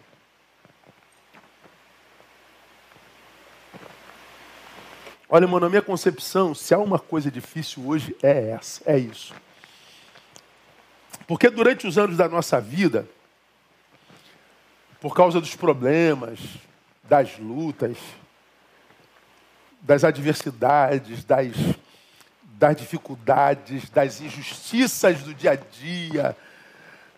[5.34, 9.34] Olha, irmão, na minha concepção, se há uma coisa difícil hoje, é essa, é isso.
[11.26, 13.04] Porque durante os anos da nossa vida,
[15.00, 16.38] por causa dos problemas,
[17.02, 17.96] das lutas,
[19.82, 21.52] das adversidades, das,
[22.56, 26.36] das dificuldades, das injustiças do dia a dia,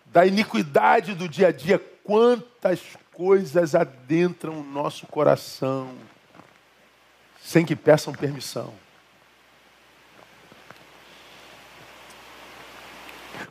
[0.07, 2.81] da iniquidade do dia a dia, quantas
[3.13, 5.93] coisas adentram o nosso coração
[7.47, 8.73] sem que peçam permissão.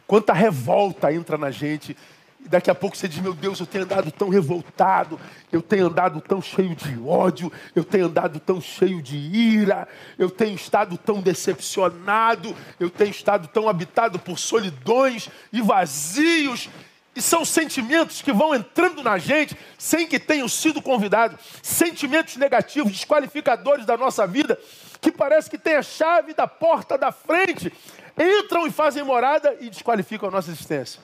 [0.07, 1.97] Quanta revolta entra na gente.
[2.45, 5.19] E daqui a pouco você diz: Meu Deus, eu tenho andado tão revoltado,
[5.51, 10.29] eu tenho andado tão cheio de ódio, eu tenho andado tão cheio de ira, eu
[10.29, 16.69] tenho estado tão decepcionado, eu tenho estado tão habitado por solidões e vazios.
[17.17, 21.41] E são sentimentos que vão entrando na gente sem que tenham sido convidados.
[21.63, 24.59] Sentimentos negativos, desqualificadores da nossa vida,
[25.01, 27.73] que parece que tem a chave da porta da frente,
[28.19, 31.01] entram e fazem morada e desqualificam a nossa existência.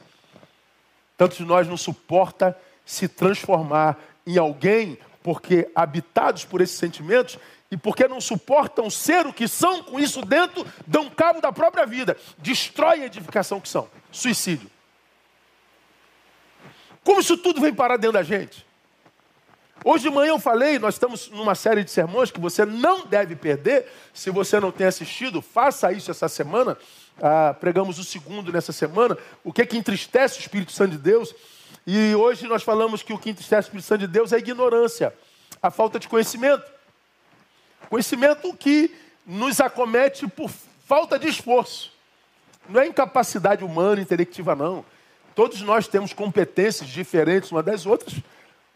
[1.17, 7.39] Tantos de nós não suporta se transformar em alguém porque habitados por esses sentimentos
[7.71, 11.87] e porque não suportam ser o que são com isso dentro, dão cabo da própria
[11.87, 13.89] vida, destrói a edificação que são.
[14.11, 14.72] Suicídio.
[17.05, 18.65] Como isso tudo vem parar dentro da gente?
[19.85, 23.35] Hoje de manhã eu falei, nós estamos numa série de sermões que você não deve
[23.35, 23.87] perder.
[24.15, 26.79] Se você não tem assistido, faça isso essa semana.
[27.21, 29.19] Ah, pregamos o segundo nessa semana.
[29.43, 31.35] O que é que entristece o Espírito Santo de Deus?
[31.85, 34.39] E hoje nós falamos que o que entristece o Espírito Santo de Deus é a
[34.39, 35.13] ignorância,
[35.61, 36.65] a falta de conhecimento.
[37.91, 38.95] Conhecimento que
[39.27, 40.49] nos acomete por
[40.87, 41.93] falta de esforço.
[42.69, 44.85] Não é incapacidade humana, intelectiva, não.
[45.35, 48.15] Todos nós temos competências diferentes uma das outras,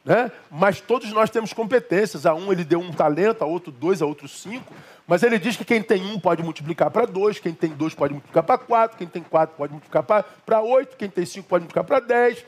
[0.04, 0.30] né?
[0.50, 2.24] mas todos nós temos competências.
[2.24, 4.72] A um ele deu um talento, a outro dois, a outro cinco.
[5.06, 8.12] Mas ele diz que quem tem um pode multiplicar para dois, quem tem dois pode
[8.12, 11.84] multiplicar para quatro, quem tem quatro pode multiplicar para oito, quem tem cinco pode multiplicar
[11.84, 12.44] para dez.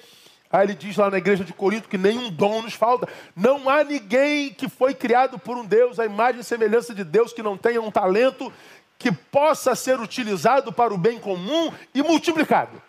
[0.51, 3.07] Aí ele diz lá na igreja de Corinto que nenhum dom nos falta.
[3.37, 7.33] Não há ninguém que foi criado por um Deus, a imagem e semelhança de Deus,
[7.33, 8.51] que não tenha um talento
[8.99, 12.83] que possa ser utilizado para o bem comum e multiplicado.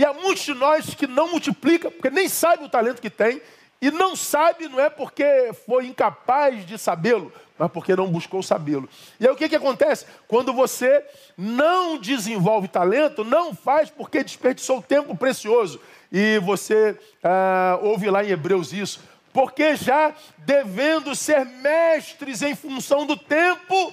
[0.00, 3.42] E há muitos de nós que não multiplica, porque nem sabe o talento que tem,
[3.82, 8.88] e não sabe não é porque foi incapaz de sabê-lo, mas porque não buscou sabê-lo.
[9.20, 10.06] E aí o que, que acontece?
[10.26, 11.04] Quando você
[11.36, 15.78] não desenvolve talento, não faz porque desperdiçou tempo precioso.
[16.10, 19.00] E você ah, ouve lá em Hebreus isso.
[19.34, 23.92] Porque já devendo ser mestres em função do tempo,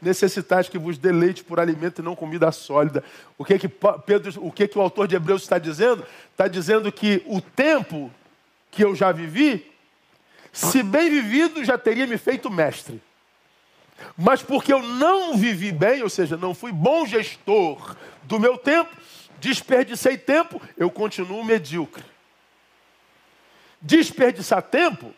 [0.00, 3.02] necessitais que vos deleite por alimento e não comida sólida.
[3.36, 6.04] O que que Pedro, o que que o autor de Hebreus está dizendo?
[6.30, 8.10] Está dizendo que o tempo
[8.70, 9.70] que eu já vivi,
[10.52, 13.02] se bem vivido, já teria me feito mestre.
[14.16, 18.96] Mas porque eu não vivi bem, ou seja, não fui bom gestor do meu tempo,
[19.40, 22.04] desperdicei tempo, eu continuo medíocre.
[23.80, 25.12] Desperdiçar tempo,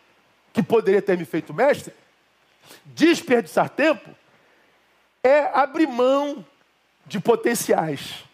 [0.52, 1.92] que poderia ter me feito mestre,
[2.84, 4.14] desperdiçar tempo
[5.22, 6.44] é abrir mão
[7.06, 8.24] de potenciais.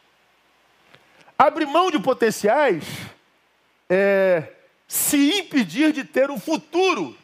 [1.39, 2.85] Abrir mão de potenciais
[3.89, 4.53] é
[4.87, 7.17] se impedir de ter um futuro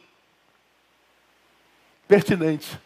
[2.07, 2.79] pertinente.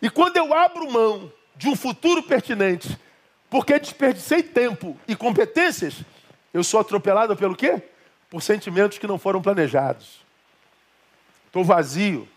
[0.00, 2.96] E quando eu abro mão de um futuro pertinente,
[3.50, 5.96] porque desperdicei tempo e competências,
[6.54, 7.82] eu sou atropelado pelo quê?
[8.30, 10.20] Por sentimentos que não foram planejados.
[11.46, 12.28] Estou vazio.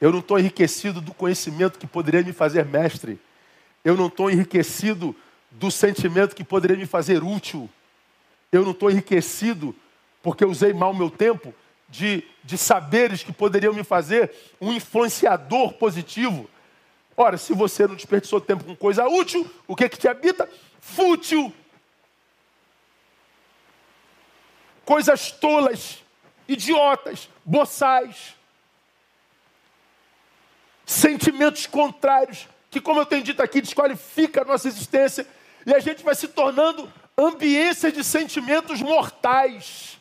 [0.00, 3.20] Eu não estou enriquecido do conhecimento que poderia me fazer mestre.
[3.84, 5.14] Eu não estou enriquecido
[5.50, 7.68] do sentimento que poderia me fazer útil.
[8.50, 9.74] Eu não estou enriquecido
[10.22, 11.54] porque usei mal meu tempo
[11.88, 14.30] de, de saberes que poderiam me fazer
[14.60, 16.48] um influenciador positivo.
[17.16, 20.48] Ora, se você não desperdiçou tempo com coisa útil, o que, que te habita?
[20.80, 21.52] Fútil.
[24.84, 26.02] Coisas tolas,
[26.48, 28.39] idiotas, boçais.
[30.90, 35.24] Sentimentos contrários, que, como eu tenho dito aqui, desqualifica a nossa existência.
[35.64, 40.00] E a gente vai se tornando ambiência de sentimentos mortais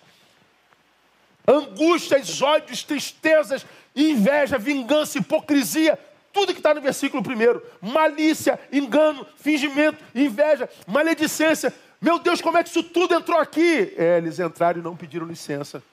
[1.48, 3.66] angústias, ódios, tristezas,
[3.96, 5.98] inveja, vingança, hipocrisia,
[6.32, 11.74] tudo que está no versículo primeiro: malícia, engano, fingimento, inveja, maledicência.
[12.02, 13.94] Meu Deus, como é que isso tudo entrou aqui?
[13.98, 15.84] É, eles entraram e não pediram licença.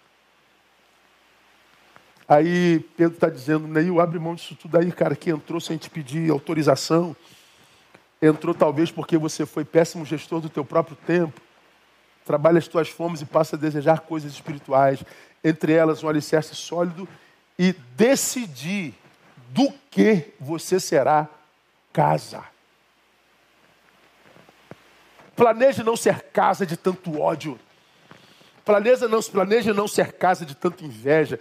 [2.28, 5.88] Aí Pedro está dizendo, Neil, abre mão disso tudo aí, cara, que entrou sem te
[5.88, 7.14] pedir autorização.
[8.20, 11.40] Entrou talvez porque você foi péssimo gestor do teu próprio tempo.
[12.24, 15.04] Trabalha as tuas fomes e passa a desejar coisas espirituais
[15.46, 17.08] entre elas um alicerce sólido,
[17.56, 18.94] e decidir
[19.50, 21.28] do que você será
[21.92, 22.42] casa.
[25.36, 27.58] Planeje não ser casa de tanto ódio.
[28.64, 31.38] Planeja não, planeje não ser casa de tanta inveja.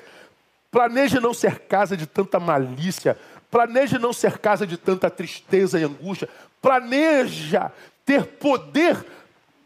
[0.75, 3.17] Planeje não ser casa de tanta malícia.
[3.49, 6.27] Planeje não ser casa de tanta tristeza e angústia.
[6.61, 7.71] Planeja
[8.03, 9.05] ter poder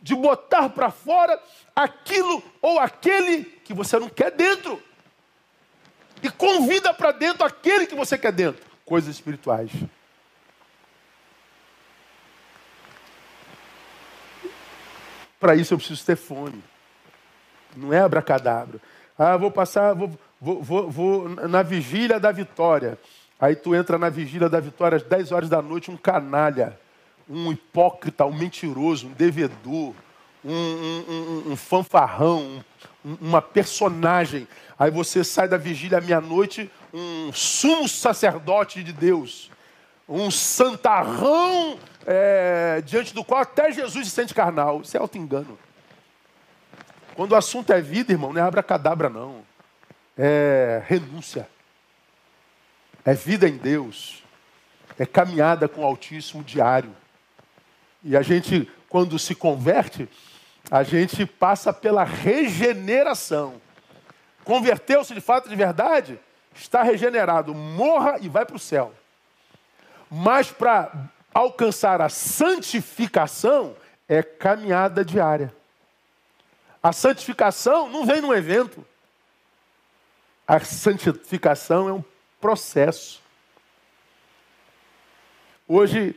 [0.03, 1.41] de botar para fora
[1.75, 4.79] aquilo ou aquele que você não quer dentro.
[6.21, 8.63] E convida para dentro aquele que você quer dentro.
[8.85, 9.71] Coisas espirituais.
[15.39, 16.63] Para isso eu preciso ter fome.
[17.75, 18.79] Não é abracadabra.
[19.17, 22.97] Ah, vou passar, vou, vou, vou, vou na vigília da vitória.
[23.39, 26.77] Aí tu entra na vigília da vitória às 10 horas da noite, um canalha
[27.29, 29.93] um hipócrita, um mentiroso, um devedor,
[30.43, 31.05] um, um,
[31.47, 32.65] um, um fanfarrão,
[33.03, 34.47] uma personagem.
[34.77, 39.51] Aí você sai da vigília à meia-noite, um sumo sacerdote de Deus,
[40.07, 44.81] um santarrão é, diante do qual até Jesus se sente carnal.
[44.81, 45.57] Isso é auto-engano.
[47.15, 49.47] Quando o assunto é vida, irmão, não é abracadabra, não.
[50.21, 51.47] É renúncia.
[53.05, 54.21] É vida em Deus.
[54.97, 56.93] É caminhada com o Altíssimo diário.
[58.03, 60.09] E a gente, quando se converte,
[60.69, 63.61] a gente passa pela regeneração.
[64.43, 66.19] Converteu-se de fato de verdade,
[66.53, 68.93] está regenerado, morra e vai para o céu.
[70.11, 70.91] Mas para
[71.33, 73.73] alcançar a santificação
[74.07, 75.53] é caminhada diária.
[76.81, 78.85] A santificação não vem num evento.
[80.49, 82.03] A santificação é um
[82.41, 83.21] processo.
[85.67, 86.15] Hoje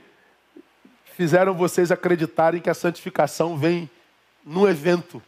[1.05, 3.91] fizeram vocês acreditarem que a santificação vem
[4.43, 5.23] no evento.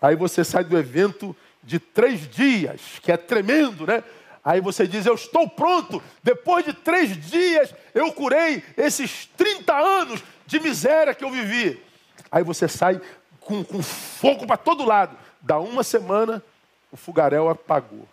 [0.00, 4.02] Aí você sai do evento de três dias, que é tremendo, né?
[4.42, 6.02] Aí você diz: Eu estou pronto.
[6.22, 11.78] Depois de três dias, eu curei esses 30 anos de miséria que eu vivi.
[12.32, 13.02] Aí você sai
[13.38, 15.14] com, com fogo para todo lado.
[15.42, 16.42] Dá uma semana,
[16.90, 18.08] o fogaréu apagou.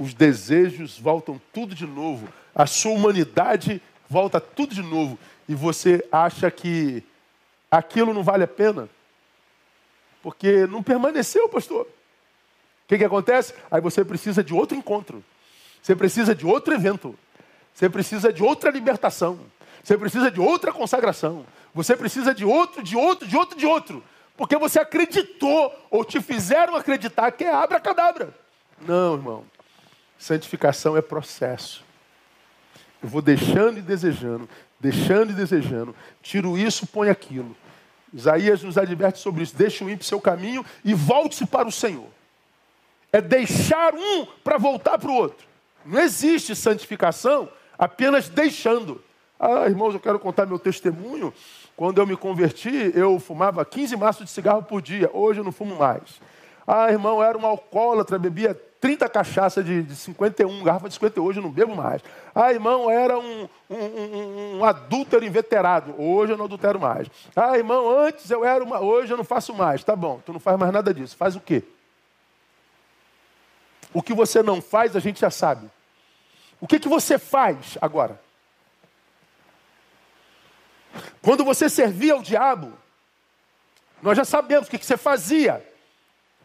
[0.00, 2.26] Os desejos voltam tudo de novo.
[2.54, 5.18] A sua humanidade volta tudo de novo.
[5.46, 7.04] E você acha que
[7.70, 8.88] aquilo não vale a pena?
[10.22, 11.82] Porque não permaneceu, pastor.
[11.82, 11.86] O
[12.88, 13.52] que, que acontece?
[13.70, 15.22] Aí você precisa de outro encontro.
[15.82, 17.14] Você precisa de outro evento.
[17.74, 19.38] Você precisa de outra libertação.
[19.84, 21.44] Você precisa de outra consagração.
[21.74, 24.02] Você precisa de outro, de outro, de outro, de outro.
[24.34, 28.34] Porque você acreditou ou te fizeram acreditar que é abra-cadabra.
[28.80, 29.49] Não, irmão.
[30.20, 31.82] Santificação é processo.
[33.02, 34.46] Eu vou deixando e desejando,
[34.78, 35.96] deixando e desejando.
[36.22, 37.56] Tiro isso, põe aquilo.
[38.12, 39.56] Isaías nos adverte sobre isso.
[39.56, 42.08] Deixa o ímpio seu caminho e volte-se para o Senhor.
[43.10, 45.46] É deixar um para voltar para o outro.
[45.86, 47.48] Não existe santificação
[47.78, 49.02] apenas deixando.
[49.38, 51.32] Ah, irmãos, eu quero contar meu testemunho.
[51.74, 55.08] Quando eu me converti, eu fumava 15 maços de cigarro por dia.
[55.14, 56.20] Hoje eu não fumo mais.
[56.72, 61.40] Ah, irmão, era um alcoólatra, bebia 30 cachaças de, de 51, garrafa de 50, hoje
[61.40, 62.00] eu não bebo mais.
[62.32, 67.08] Ah, irmão, era um, um, um, um adúltero inveterado, hoje eu não adultero mais.
[67.34, 69.82] Ah, irmão, antes eu era uma, hoje eu não faço mais.
[69.82, 71.16] Tá bom, tu não faz mais nada disso.
[71.16, 71.64] Faz o quê?
[73.92, 75.68] O que você não faz, a gente já sabe.
[76.60, 78.20] O que, que você faz agora?
[81.20, 82.72] Quando você servia ao diabo,
[84.00, 85.68] nós já sabemos o que, que você fazia,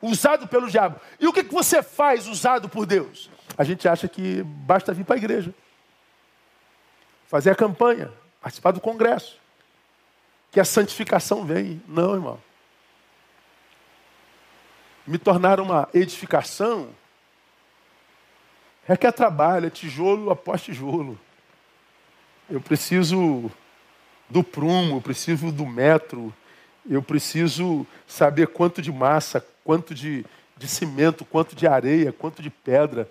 [0.01, 0.99] usado pelo diabo.
[1.19, 3.29] E o que, que você faz usado por Deus?
[3.57, 5.53] A gente acha que basta vir para a igreja,
[7.27, 9.37] fazer a campanha, participar do congresso,
[10.51, 11.81] que a santificação vem.
[11.87, 12.39] Não, irmão.
[15.07, 16.89] Me tornar uma edificação
[18.85, 21.19] requer trabalho, é tijolo após tijolo.
[22.49, 23.51] Eu preciso
[24.29, 26.33] do prumo, eu preciso do metro,
[26.87, 30.23] eu preciso saber quanto de massa, quanto de,
[30.55, 33.09] de cimento, quanto de areia, quanto de pedra.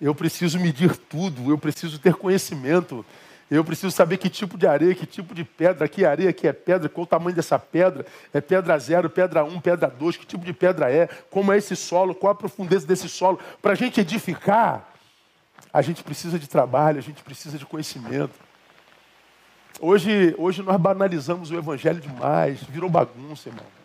[0.00, 3.04] Eu preciso medir tudo, eu preciso ter conhecimento.
[3.50, 6.52] Eu preciso saber que tipo de areia, que tipo de pedra, que areia, que é
[6.52, 10.44] pedra, qual o tamanho dessa pedra, é pedra zero, pedra um, pedra dois, que tipo
[10.44, 13.40] de pedra é, como é esse solo, qual a profundeza desse solo.
[13.62, 14.92] Para a gente edificar,
[15.72, 18.34] a gente precisa de trabalho, a gente precisa de conhecimento.
[19.80, 23.77] Hoje, hoje nós banalizamos o evangelho demais, virou bagunça, irmão.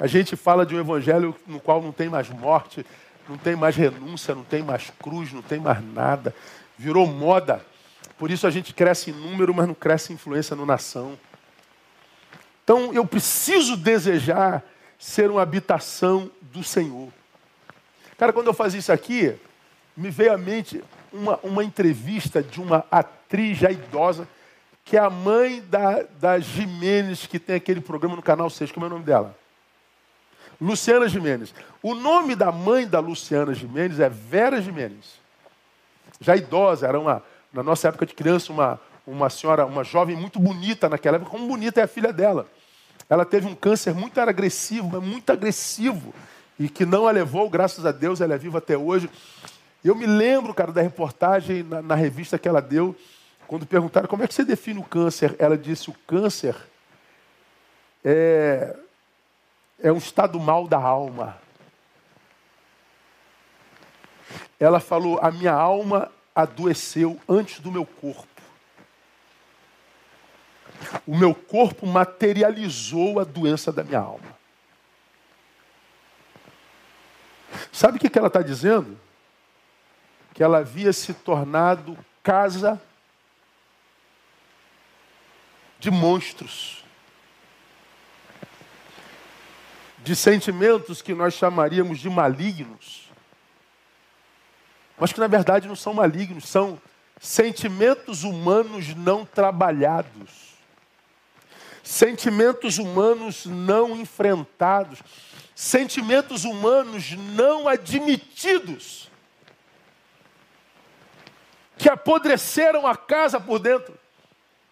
[0.00, 2.84] A gente fala de um evangelho no qual não tem mais morte,
[3.28, 6.34] não tem mais renúncia, não tem mais cruz, não tem mais nada.
[6.76, 7.64] Virou moda.
[8.18, 11.18] Por isso a gente cresce em número, mas não cresce em influência na nação.
[12.64, 14.62] Então eu preciso desejar
[14.98, 17.08] ser uma habitação do Senhor.
[18.16, 19.34] Cara, quando eu fazia isso aqui,
[19.96, 20.82] me veio à mente
[21.12, 24.28] uma, uma entrevista de uma atriz já idosa,
[24.84, 28.72] que é a mãe da, da Jimenez, que tem aquele programa no Canal 6.
[28.72, 29.36] Como é o nome dela?
[30.62, 31.52] Luciana Jimenez.
[31.82, 35.20] O nome da mãe da Luciana Jimenez é Vera Jimenez.
[36.20, 37.20] Já idosa, era uma,
[37.52, 41.32] na nossa época de criança, uma, uma senhora, uma jovem muito bonita naquela época.
[41.32, 42.46] Como bonita é a filha dela.
[43.10, 46.14] Ela teve um câncer muito agressivo, muito agressivo.
[46.60, 49.10] E que não a levou, graças a Deus, ela é viva até hoje.
[49.84, 52.94] Eu me lembro, cara, da reportagem na, na revista que ela deu,
[53.48, 55.34] quando perguntaram como é que você define o câncer.
[55.40, 56.54] Ela disse: o câncer
[58.04, 58.76] é,
[59.82, 61.36] é um estado mal da alma.
[64.58, 68.26] Ela falou: a minha alma adoeceu antes do meu corpo.
[71.06, 74.32] O meu corpo materializou a doença da minha alma.
[77.70, 78.98] Sabe o que ela está dizendo?
[80.32, 82.80] que ela havia se tornado casa
[85.78, 86.81] de monstros,
[90.02, 93.08] de sentimentos que nós chamaríamos de malignos,
[94.98, 96.80] mas que na verdade não são malignos, são
[97.20, 100.56] sentimentos humanos não trabalhados,
[101.82, 105.00] sentimentos humanos não enfrentados,
[105.54, 109.10] sentimentos humanos não admitidos.
[111.78, 113.98] Que apodreceram a casa por dentro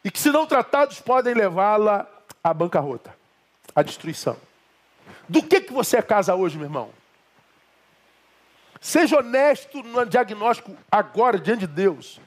[0.04, 2.06] e que, se não tratados, podem levá-la
[2.42, 3.14] à bancarrota,
[3.74, 4.36] à destruição.
[5.30, 6.90] Do que, que você é casa hoje, meu irmão?
[8.80, 12.20] Seja honesto no diagnóstico agora, diante de Deus.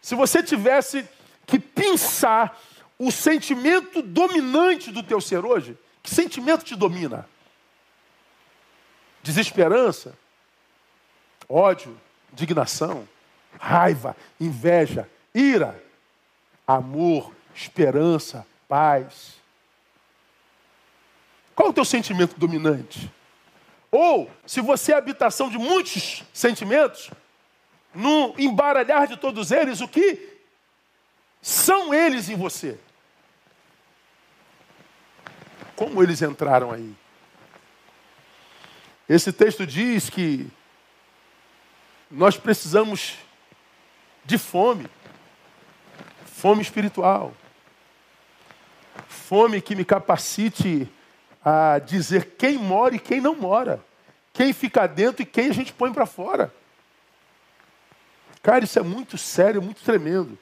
[0.00, 1.08] Se você tivesse
[1.46, 2.58] que pensar
[2.98, 7.28] o sentimento dominante do teu ser hoje, que sentimento te domina?
[9.22, 10.16] Desesperança?
[11.48, 12.00] Ódio?
[12.32, 13.06] Indignação?
[13.58, 15.82] raiva, inveja, ira,
[16.66, 19.34] amor, esperança, paz.
[21.56, 23.10] Qual o teu sentimento dominante?
[23.90, 27.10] Ou, se você é habitação de muitos sentimentos,
[27.94, 30.36] no embaralhar de todos eles, o que
[31.40, 32.78] são eles em você?
[35.74, 36.94] Como eles entraram aí?
[39.08, 40.46] Esse texto diz que
[42.10, 43.14] nós precisamos
[44.26, 44.90] de fome.
[46.26, 47.32] Fome espiritual.
[49.08, 50.92] Fome que me capacite
[51.48, 53.80] a dizer quem mora e quem não mora.
[54.32, 56.52] Quem fica dentro e quem a gente põe para fora.
[58.42, 60.36] Cara, isso é muito sério, muito tremendo.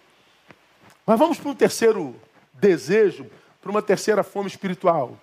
[1.04, 2.18] Mas vamos para um terceiro
[2.54, 3.30] desejo,
[3.60, 5.20] para uma terceira fome espiritual.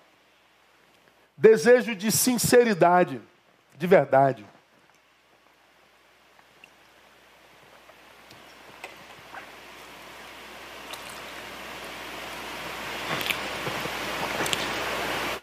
[1.36, 3.20] Desejo de sinceridade,
[3.76, 4.46] de verdade.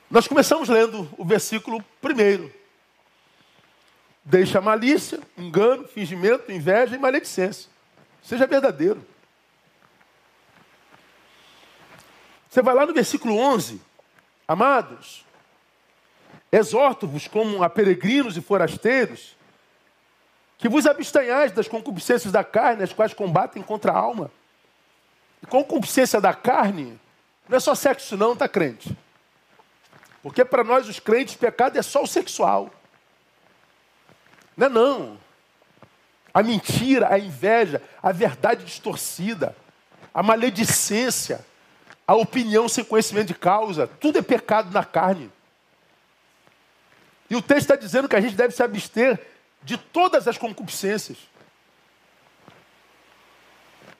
[0.09, 2.51] Nós começamos lendo o versículo primeiro.
[4.23, 7.69] Deixa malícia, engano, fingimento, inveja e maledicência.
[8.23, 9.05] Seja verdadeiro.
[12.49, 13.79] Você vai lá no versículo 11.
[14.47, 15.23] Amados,
[16.51, 19.37] exorto-vos como a peregrinos e forasteiros,
[20.57, 24.31] que vos abstenhais das concupiscências da carne, as quais combatem contra a alma.
[25.43, 26.99] E concupiscência da carne
[27.47, 28.97] não é só sexo não, tá crente?
[30.21, 32.71] Porque para nós os crentes pecado é só o sexual.
[34.55, 35.17] Não é não.
[36.33, 39.55] A mentira, a inveja, a verdade distorcida,
[40.13, 41.45] a maledicência,
[42.05, 45.31] a opinião sem conhecimento de causa, tudo é pecado na carne.
[47.29, 49.19] E o texto está dizendo que a gente deve se abster
[49.63, 51.17] de todas as concupiscências.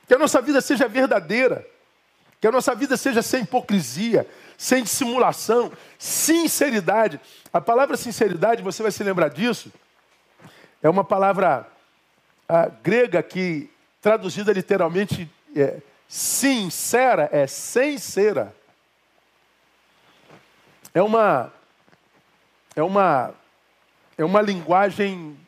[0.08, 1.66] Que a nossa vida seja verdadeira.
[2.42, 4.28] Que a nossa vida seja sem hipocrisia,
[4.60, 7.18] sem dissimulação, sinceridade.
[7.54, 9.72] A palavra sinceridade, você vai se lembrar disso,
[10.84, 11.66] é uma palavra
[12.48, 15.78] ah, grega que, traduzida literalmente, é,
[16.10, 18.54] sincera, é sincera.
[20.94, 21.54] É uma,
[22.76, 23.34] é uma,
[24.18, 25.40] é uma linguagem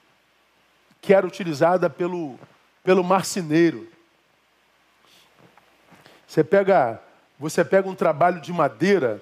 [1.01, 2.39] que era utilizada pelo,
[2.82, 3.91] pelo marceneiro.
[6.26, 7.03] Você pega,
[7.41, 9.19] você pega um trabalho de madeira,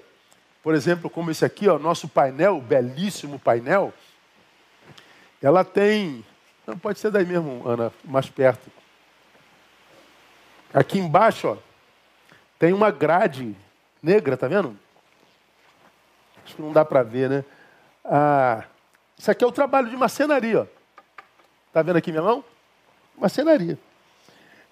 [0.62, 3.94] por exemplo, como esse aqui, ó, nosso painel, belíssimo painel.
[5.40, 6.22] Ela tem,
[6.66, 8.70] não pode ser daí mesmo, Ana, mais perto.
[10.74, 11.56] Aqui embaixo, ó,
[12.58, 13.56] tem uma grade
[14.02, 14.78] negra, tá vendo?
[16.44, 17.44] Acho que não dá para ver, né?
[18.04, 18.64] Ah,
[19.16, 20.66] isso aqui é o trabalho de marcenaria, ó.
[21.72, 22.44] Tá vendo aqui minha mão?
[23.16, 23.78] Marcenaria.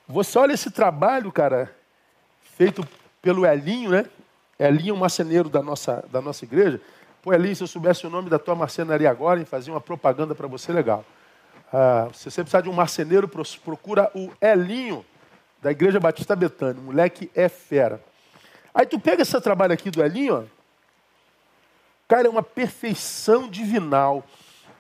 [0.07, 1.75] Você olha esse trabalho, cara,
[2.43, 2.87] feito
[3.21, 4.07] pelo Elinho, né?
[4.59, 6.81] Elinho, um marceneiro da nossa, da nossa igreja.
[7.23, 10.35] Pô, Elinho, se eu soubesse o nome da tua marcenaria agora, em fazer uma propaganda
[10.35, 11.05] para você legal.
[11.73, 13.29] Ah, se você precisar de um marceneiro,
[13.65, 15.05] procura o Elinho,
[15.63, 16.81] da Igreja Batista Betânia.
[16.81, 18.01] Moleque é fera.
[18.73, 20.59] Aí tu pega esse trabalho aqui do Elinho, ó.
[22.07, 24.25] Cara, é uma perfeição divinal.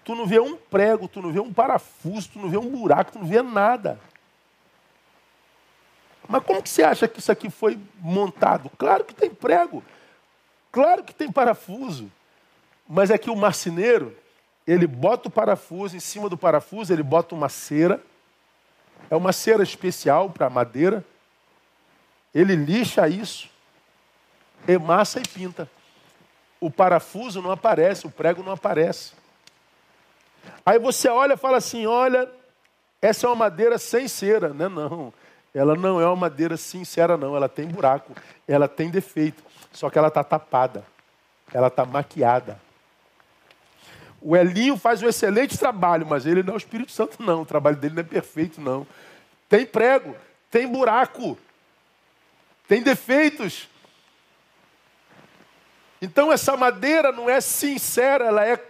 [0.05, 3.13] Tu não vê um prego, tu não vê um parafuso, tu não vê um buraco,
[3.13, 4.01] tu não vê nada.
[6.29, 8.71] Mas como que você acha que isso aqui foi montado?
[8.77, 9.83] Claro que tem prego,
[10.71, 12.13] claro que tem parafuso.
[12.87, 14.17] Mas é que o marceneiro,
[14.67, 18.03] ele bota o parafuso, em cima do parafuso ele bota uma cera.
[19.11, 21.05] É uma cera especial para madeira.
[22.35, 23.49] Ele lixa isso,
[24.67, 25.69] emassa e pinta.
[26.61, 29.13] O parafuso não aparece, o prego não aparece.
[30.65, 32.31] Aí você olha e fala assim: olha,
[33.01, 34.53] essa é uma madeira sem cera.
[34.53, 35.15] Não, não.
[35.59, 37.35] Ela não é uma madeira sincera, não.
[37.35, 38.13] Ela tem buraco,
[38.47, 39.43] ela tem defeito.
[39.73, 40.85] Só que ela está tapada,
[41.53, 42.61] ela está maquiada.
[44.23, 47.43] O Elinho faz um excelente trabalho, mas ele não é o Espírito Santo, não.
[47.43, 48.87] O trabalho dele não é perfeito, não.
[49.49, 50.15] Tem prego,
[50.49, 51.37] tem buraco,
[52.69, 53.69] tem defeitos.
[56.01, 58.63] Então essa madeira não é sincera, ela é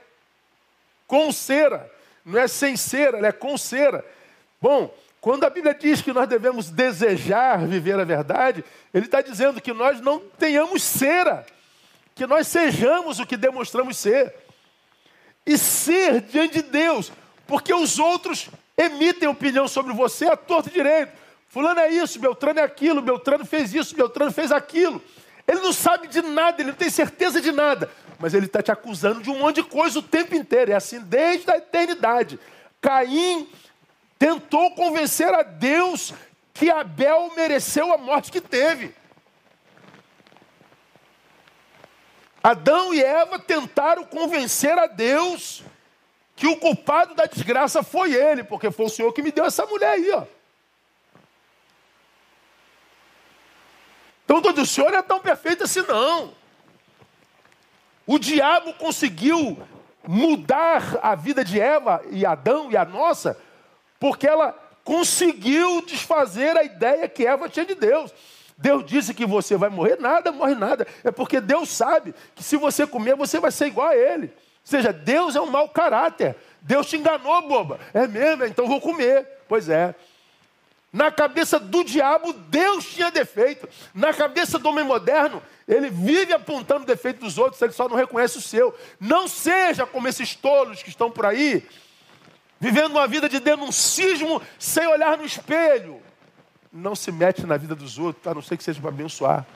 [1.06, 1.92] com cera.
[2.24, 4.02] Não é sem cera, ela é com cera.
[4.60, 4.90] Bom,
[5.20, 8.64] quando a Bíblia diz que nós devemos desejar viver a verdade,
[8.94, 11.44] ele está dizendo que nós não tenhamos cera,
[12.14, 14.34] que nós sejamos o que demonstramos ser.
[15.44, 17.10] E ser diante de Deus,
[17.46, 21.12] porque os outros emitem opinião sobre você a torto direito.
[21.48, 25.02] Fulano é isso, Beltrano é aquilo, Beltrano fez isso, Beltrano fez aquilo.
[25.46, 28.70] Ele não sabe de nada, ele não tem certeza de nada, mas ele está te
[28.70, 30.70] acusando de um monte de coisa o tempo inteiro.
[30.70, 32.38] É assim desde a eternidade.
[32.80, 33.48] Caim
[34.18, 36.12] tentou convencer a Deus
[36.52, 38.94] que Abel mereceu a morte que teve.
[42.42, 45.62] Adão e Eva tentaram convencer a Deus
[46.34, 49.66] que o culpado da desgraça foi ele, porque foi o Senhor que me deu essa
[49.66, 50.24] mulher aí, ó.
[54.24, 56.34] Então todo o Senhor é tão perfeito assim, não.
[58.06, 59.58] O diabo conseguiu
[60.06, 63.38] mudar a vida de Eva e Adão e a nossa
[63.98, 64.52] porque ela
[64.84, 68.12] conseguiu desfazer a ideia que Eva tinha de Deus.
[68.56, 70.86] Deus disse que você vai morrer, nada, morre nada.
[71.04, 74.26] É porque Deus sabe que se você comer, você vai ser igual a Ele.
[74.26, 76.34] Ou seja, Deus é um mau caráter.
[76.60, 77.78] Deus te enganou, boba.
[77.94, 79.26] É mesmo, então vou comer.
[79.48, 79.94] Pois é.
[80.92, 83.68] Na cabeça do diabo, Deus tinha defeito.
[83.94, 87.96] Na cabeça do homem moderno, ele vive apontando o defeito dos outros, ele só não
[87.96, 88.74] reconhece o seu.
[88.98, 91.64] Não seja como esses tolos que estão por aí,
[92.60, 96.02] vivendo uma vida de denuncismo sem olhar no espelho.
[96.72, 99.46] Não se mete na vida dos outros, a não ser que seja para abençoar.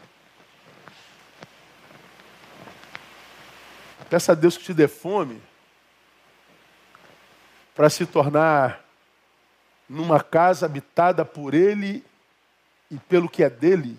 [4.09, 5.41] Peça a Deus que te dê fome
[7.75, 8.85] para se tornar
[9.89, 12.05] numa casa habitada por Ele
[12.91, 13.99] e pelo que é dele,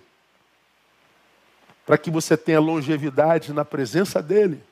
[1.85, 4.63] para que você tenha longevidade na presença dEle,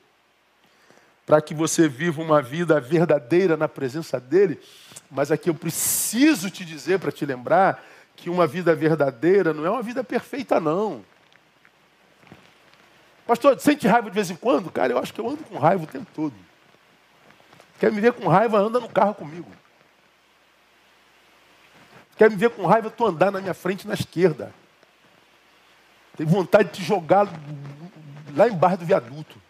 [1.26, 4.60] para que você viva uma vida verdadeira na presença dEle.
[5.10, 7.84] Mas aqui eu preciso te dizer, para te lembrar,
[8.16, 11.04] que uma vida verdadeira não é uma vida perfeita, não.
[13.26, 14.70] Pastor, sente raiva de vez em quando?
[14.70, 16.34] Cara, eu acho que eu ando com raiva o tempo todo.
[17.78, 19.50] Quer me ver com raiva, anda no carro comigo.
[22.16, 24.52] Quer me ver com raiva, tu andar na minha frente na esquerda.
[26.16, 27.26] Tem vontade de te jogar
[28.36, 29.41] lá embaixo do viaduto.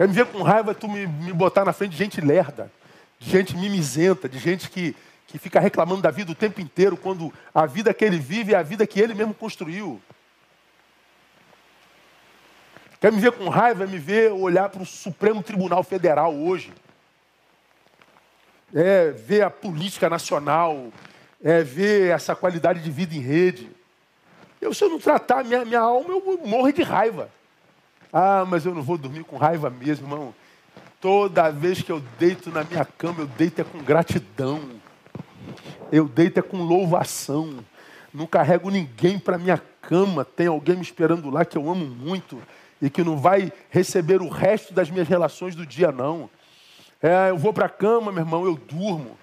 [0.00, 2.72] Quer me ver com raiva, tu me, me botar na frente de gente lerda,
[3.18, 4.96] de gente mimizenta, de gente que,
[5.26, 8.56] que fica reclamando da vida o tempo inteiro, quando a vida que ele vive é
[8.56, 10.00] a vida que ele mesmo construiu.
[12.98, 13.86] Quer me ver com raiva?
[13.86, 16.72] Me ver olhar para o Supremo Tribunal Federal hoje.
[18.74, 20.90] É ver a política nacional,
[21.44, 23.70] é ver essa qualidade de vida em rede.
[24.62, 27.30] Eu, se eu não tratar minha, minha alma, eu morro de raiva.
[28.12, 30.34] Ah, mas eu não vou dormir com raiva mesmo, irmão.
[31.00, 34.60] Toda vez que eu deito na minha cama, eu deito é com gratidão.
[35.90, 37.64] Eu deito é com louvação.
[38.12, 40.24] Não carrego ninguém para minha cama.
[40.24, 42.40] Tem alguém me esperando lá que eu amo muito
[42.82, 46.28] e que não vai receber o resto das minhas relações do dia, não.
[47.02, 49.16] É, eu vou para a cama, meu irmão, eu durmo,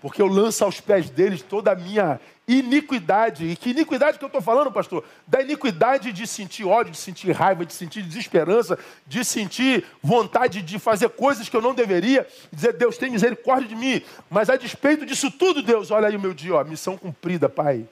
[0.00, 3.46] porque eu lanço aos pés deles toda a minha iniquidade.
[3.46, 5.04] E que iniquidade que eu estou falando, pastor?
[5.26, 10.78] Da iniquidade de sentir ódio, de sentir raiva, de sentir desesperança, de sentir vontade de
[10.78, 14.02] fazer coisas que eu não deveria, dizer, Deus, tem misericórdia de mim.
[14.30, 17.86] Mas a despeito disso tudo, Deus, olha aí o meu dia, ó, missão cumprida, Pai.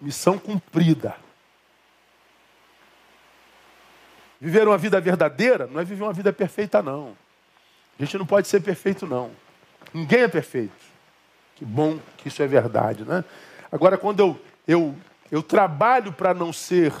[0.00, 1.16] Missão cumprida.
[4.40, 7.16] Viver uma vida verdadeira não é viver uma vida perfeita, não.
[7.98, 9.32] A gente não pode ser perfeito, não.
[9.92, 10.72] Ninguém é perfeito.
[11.56, 13.24] Que bom que isso é verdade, né?
[13.70, 14.94] Agora, quando eu, eu,
[15.30, 16.92] eu trabalho para não ser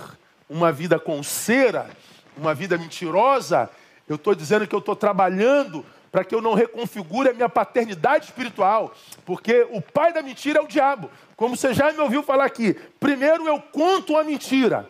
[0.48, 1.90] uma vida com cera,
[2.36, 3.70] uma vida mentirosa,
[4.08, 8.26] eu estou dizendo que eu estou trabalhando para que eu não reconfigure a minha paternidade
[8.26, 8.94] espiritual,
[9.26, 11.10] porque o pai da mentira é o diabo.
[11.36, 14.88] Como você já me ouviu falar aqui, primeiro eu conto uma mentira.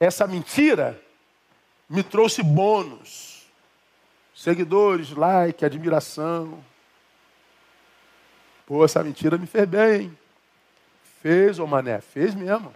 [0.00, 1.00] Essa mentira
[1.88, 3.44] me trouxe bônus.
[4.34, 6.62] Seguidores, like, admiração.
[8.66, 10.16] Pô, essa mentira me fez bem.
[11.24, 12.70] Fez, ô mané, fez mesmo.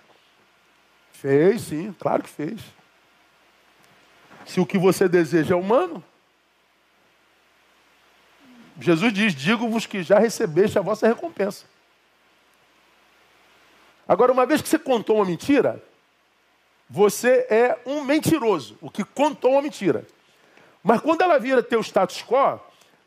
[1.13, 2.59] Fez, sim, claro que fez.
[4.47, 6.03] Se o que você deseja é humano,
[8.81, 11.67] Jesus diz: Digo-vos que já recebeste a vossa recompensa.
[14.09, 15.85] Agora, uma vez que você contou uma mentira,
[16.89, 20.07] você é um mentiroso, o que contou uma mentira.
[20.83, 22.59] Mas quando ela vira teu status quo,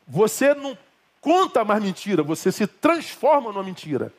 [0.08, 0.78] você não
[1.20, 4.14] conta mais mentira, você se transforma numa mentira.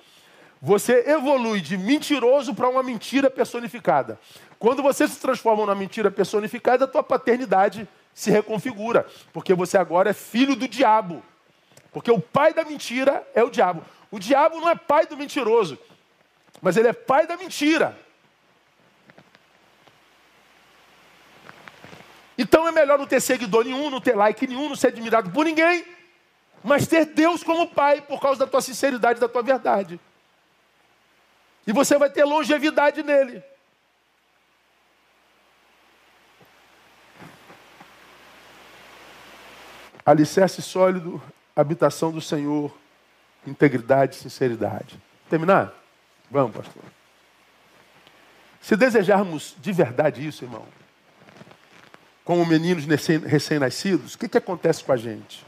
[0.64, 4.16] Você evolui de mentiroso para uma mentira personificada.
[4.60, 10.10] Quando você se transforma numa mentira personificada, a tua paternidade se reconfigura, porque você agora
[10.10, 11.20] é filho do diabo.
[11.90, 13.84] Porque o pai da mentira é o diabo.
[14.08, 15.76] O diabo não é pai do mentiroso,
[16.60, 17.98] mas ele é pai da mentira.
[22.38, 25.44] Então é melhor não ter seguidor nenhum, não ter like nenhum, não ser admirado por
[25.44, 25.84] ninguém,
[26.62, 29.98] mas ter Deus como Pai por causa da tua sinceridade, da tua verdade.
[31.66, 33.42] E você vai ter longevidade nele.
[40.04, 41.22] Alicerce sólido,
[41.54, 42.76] habitação do Senhor,
[43.46, 45.00] integridade, sinceridade.
[45.30, 45.72] Terminar?
[46.30, 46.82] Vamos, pastor.
[48.60, 50.66] Se desejarmos de verdade isso, irmão,
[52.24, 55.44] como meninos recém-nascidos, o que, que acontece com a gente?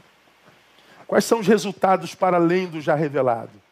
[1.07, 3.64] Quais são os resultados para além do já revelado?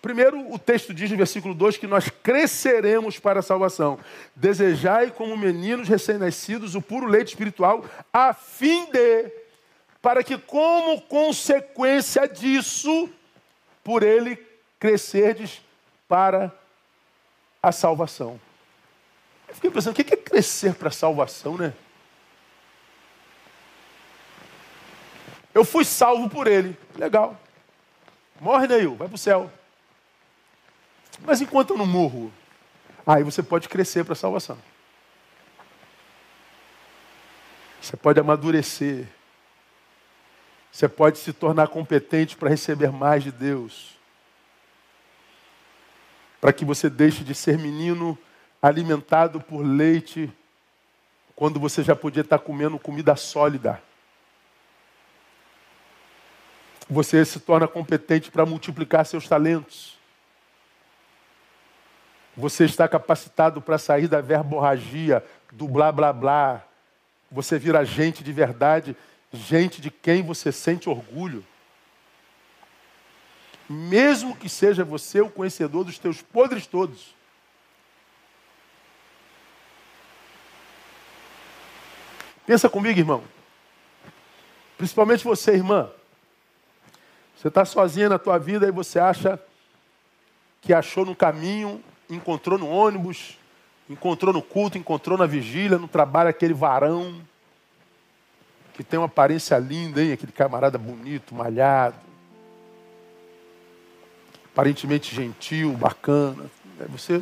[0.00, 3.98] Primeiro, o texto diz no versículo 2 que nós cresceremos para a salvação.
[4.34, 9.30] Desejai como meninos recém-nascidos o puro leite espiritual, a fim de,
[10.00, 13.10] para que como consequência disso,
[13.82, 14.38] por ele
[14.78, 15.60] crescerdes
[16.06, 16.52] para
[17.60, 18.40] a salvação.
[19.48, 21.72] Eu fiquei pensando, o que é crescer para a salvação, né?
[25.52, 26.76] Eu fui salvo por ele.
[26.96, 27.36] Legal.
[28.40, 29.50] Morre, Neil, vai para o céu.
[31.20, 32.32] Mas enquanto eu não morro,
[33.06, 34.58] aí você pode crescer para a salvação.
[37.80, 39.06] Você pode amadurecer.
[40.70, 43.96] Você pode se tornar competente para receber mais de Deus.
[46.40, 48.16] Para que você deixe de ser menino
[48.60, 50.32] alimentado por leite
[51.34, 53.82] quando você já podia estar comendo comida sólida.
[56.90, 59.97] Você se torna competente para multiplicar seus talentos.
[62.38, 66.62] Você está capacitado para sair da verborragia, do blá blá blá.
[67.32, 68.96] Você vira gente de verdade,
[69.32, 71.44] gente de quem você sente orgulho.
[73.68, 77.12] Mesmo que seja você o conhecedor dos teus podres todos.
[82.46, 83.24] Pensa comigo, irmão.
[84.76, 85.90] Principalmente você, irmã.
[87.36, 89.42] Você está sozinha na tua vida e você acha
[90.62, 93.38] que achou no caminho, encontrou no ônibus,
[93.88, 97.20] encontrou no culto, encontrou na vigília, no trabalho aquele varão
[98.74, 100.12] que tem uma aparência linda, hein?
[100.12, 101.96] Aquele camarada bonito, malhado,
[104.52, 106.44] aparentemente gentil, bacana.
[106.90, 107.20] Você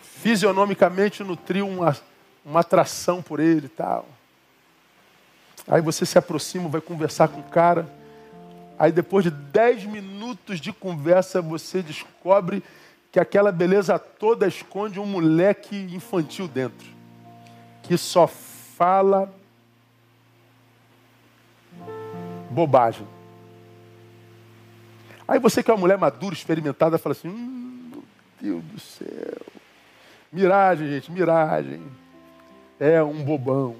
[0.00, 1.94] fisionomicamente nutriu uma,
[2.42, 4.08] uma atração por ele e tal.
[5.66, 7.86] Aí você se aproxima, vai conversar com o cara.
[8.78, 12.62] Aí depois de 10 minutos de conversa, você descobre
[13.10, 16.86] que aquela beleza toda esconde um moleque infantil dentro.
[17.82, 19.32] Que só fala
[22.50, 23.06] bobagem.
[25.26, 28.04] Aí você que é uma mulher madura, experimentada, fala assim, hum, meu
[28.40, 29.46] Deus do céu.
[30.32, 31.82] Miragem, gente, miragem.
[32.80, 33.76] É um bobão.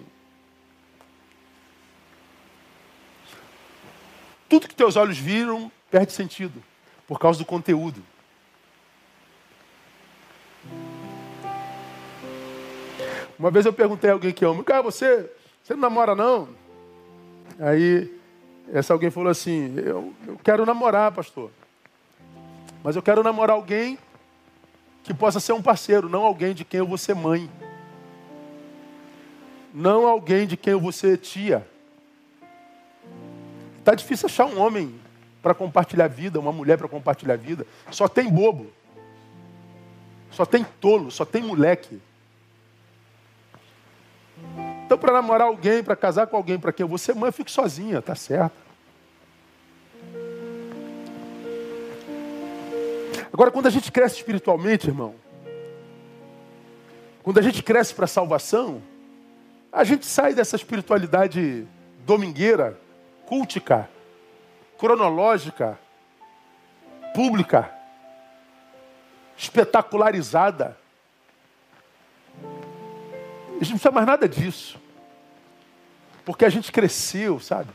[4.48, 6.62] Tudo que teus olhos viram perde sentido
[7.06, 8.02] por causa do conteúdo.
[13.38, 15.30] Uma vez eu perguntei a alguém que ama, cara, você,
[15.62, 16.48] você não namora não?
[17.60, 18.12] Aí
[18.72, 21.50] essa alguém falou assim, eu, eu quero namorar, pastor.
[22.82, 23.98] Mas eu quero namorar alguém
[25.02, 27.48] que possa ser um parceiro, não alguém de quem eu vou ser mãe.
[29.72, 31.66] Não alguém de quem eu vou ser tia.
[33.78, 34.94] Está difícil achar um homem
[35.40, 37.66] para compartilhar a vida, uma mulher para compartilhar a vida.
[37.90, 38.70] Só tem bobo.
[40.30, 42.00] Só tem tolo, só tem moleque.
[44.86, 47.32] Então, para namorar alguém, para casar com alguém, para quem eu vou ser mãe, eu
[47.32, 48.56] fico sozinha, tá certo.
[53.32, 55.14] Agora, quando a gente cresce espiritualmente, irmão,
[57.22, 58.82] quando a gente cresce para a salvação,
[59.70, 61.66] a gente sai dessa espiritualidade
[62.06, 62.80] domingueira
[63.26, 63.88] cultica,
[64.78, 65.78] cronológica,
[67.14, 67.70] pública,
[69.38, 70.76] espetacularizada.
[72.34, 74.78] A gente não precisa mais nada disso.
[76.24, 77.70] Porque a gente cresceu, sabe?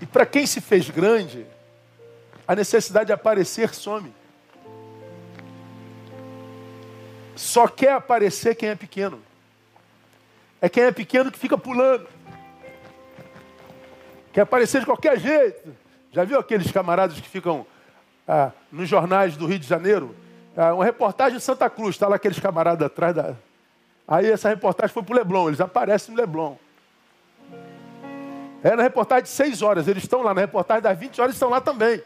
[0.00, 1.44] E para quem se fez grande,
[2.46, 4.14] a necessidade de aparecer some.
[7.34, 9.20] Só quer aparecer quem é pequeno.
[10.60, 12.08] É quem é pequeno que fica pulando.
[14.32, 15.76] Quer aparecer de qualquer jeito.
[16.12, 17.66] Já viu aqueles camaradas que ficam
[18.26, 20.14] ah, nos jornais do Rio de Janeiro?
[20.56, 23.34] Ah, uma reportagem de Santa Cruz, está lá aqueles camaradas atrás da.
[24.06, 26.56] Aí essa reportagem foi para o Leblon, eles aparecem no Leblon.
[28.62, 30.32] É na reportagem de 6 horas, eles estão lá.
[30.32, 32.02] Na reportagem das 20 horas, estão lá também.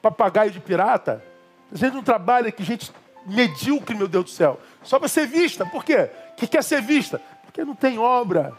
[0.00, 1.22] Papagaio de pirata.
[1.70, 2.90] A gente não trabalha que gente
[3.26, 4.58] medíocre, meu Deus do céu.
[4.82, 5.66] Só para ser vista.
[5.66, 6.08] Por quê?
[6.36, 7.20] Que quer ser vista?
[7.44, 8.54] Porque não tem obra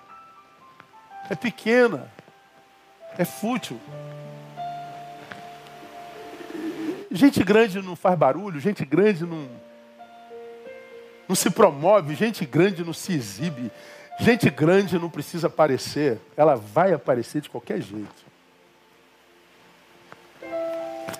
[1.29, 2.11] é pequena,
[3.17, 3.79] é fútil.
[7.15, 9.47] Gente grande não faz barulho, gente grande não,
[11.29, 13.71] não se promove, gente grande não se exibe,
[14.19, 18.25] gente grande não precisa aparecer, ela vai aparecer de qualquer jeito.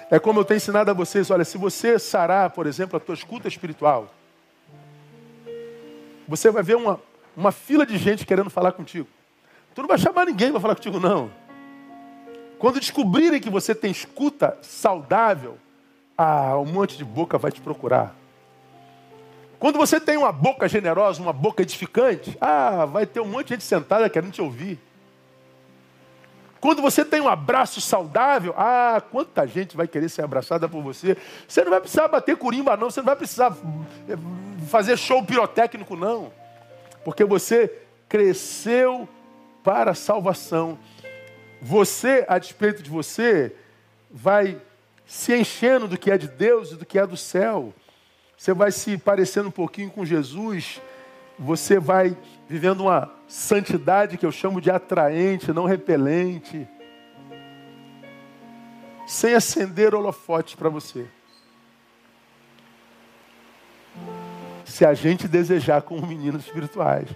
[0.09, 3.13] É como eu tenho ensinado a vocês, olha, se você sarar, por exemplo, a tua
[3.13, 4.11] escuta espiritual,
[6.27, 6.99] você vai ver uma,
[7.37, 9.07] uma fila de gente querendo falar contigo.
[9.75, 11.31] Tu não vai chamar ninguém para falar contigo, não.
[12.57, 15.59] Quando descobrirem que você tem escuta saudável,
[16.17, 18.15] ah, um monte de boca vai te procurar.
[19.59, 23.53] Quando você tem uma boca generosa, uma boca edificante, ah, vai ter um monte de
[23.55, 24.77] gente sentada querendo te ouvir.
[26.59, 31.17] Quando você tem um abraço saudável, ah, quanta gente vai querer ser abraçada por você.
[31.47, 32.89] Você não vai precisar bater curimba, não.
[32.89, 33.53] Você não vai precisar
[34.07, 34.15] eh,
[34.69, 36.31] fazer show pirotécnico, não.
[37.03, 37.69] Porque você
[38.07, 39.09] cresceu
[39.61, 40.77] para a salvação.
[41.61, 43.53] Você, a despeito de você,
[44.09, 44.57] vai
[45.13, 47.71] se enchendo do que é de Deus e do que é do céu.
[48.35, 50.81] Você vai se parecendo um pouquinho com Jesus.
[51.37, 52.17] Você vai
[52.49, 56.67] vivendo uma santidade que eu chamo de atraente, não repelente.
[59.05, 61.05] Sem acender holofotes para você.
[64.65, 67.07] se a gente desejar como meninos espirituais.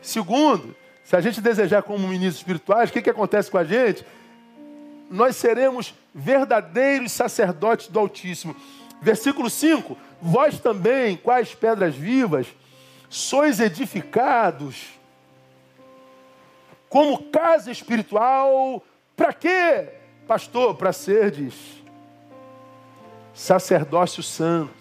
[0.00, 0.74] Segundo,
[1.04, 4.06] se a gente desejar como meninos espirituais, o que, que acontece com a gente?
[5.10, 8.54] Nós seremos verdadeiros sacerdotes do Altíssimo.
[9.00, 12.46] Versículo 5: Vós também, quais pedras vivas,
[13.08, 14.98] sois edificados
[16.88, 18.82] como casa espiritual,
[19.16, 19.88] para quê,
[20.26, 20.74] pastor?
[20.74, 21.54] Para serdes
[23.34, 24.72] sacerdócio santo.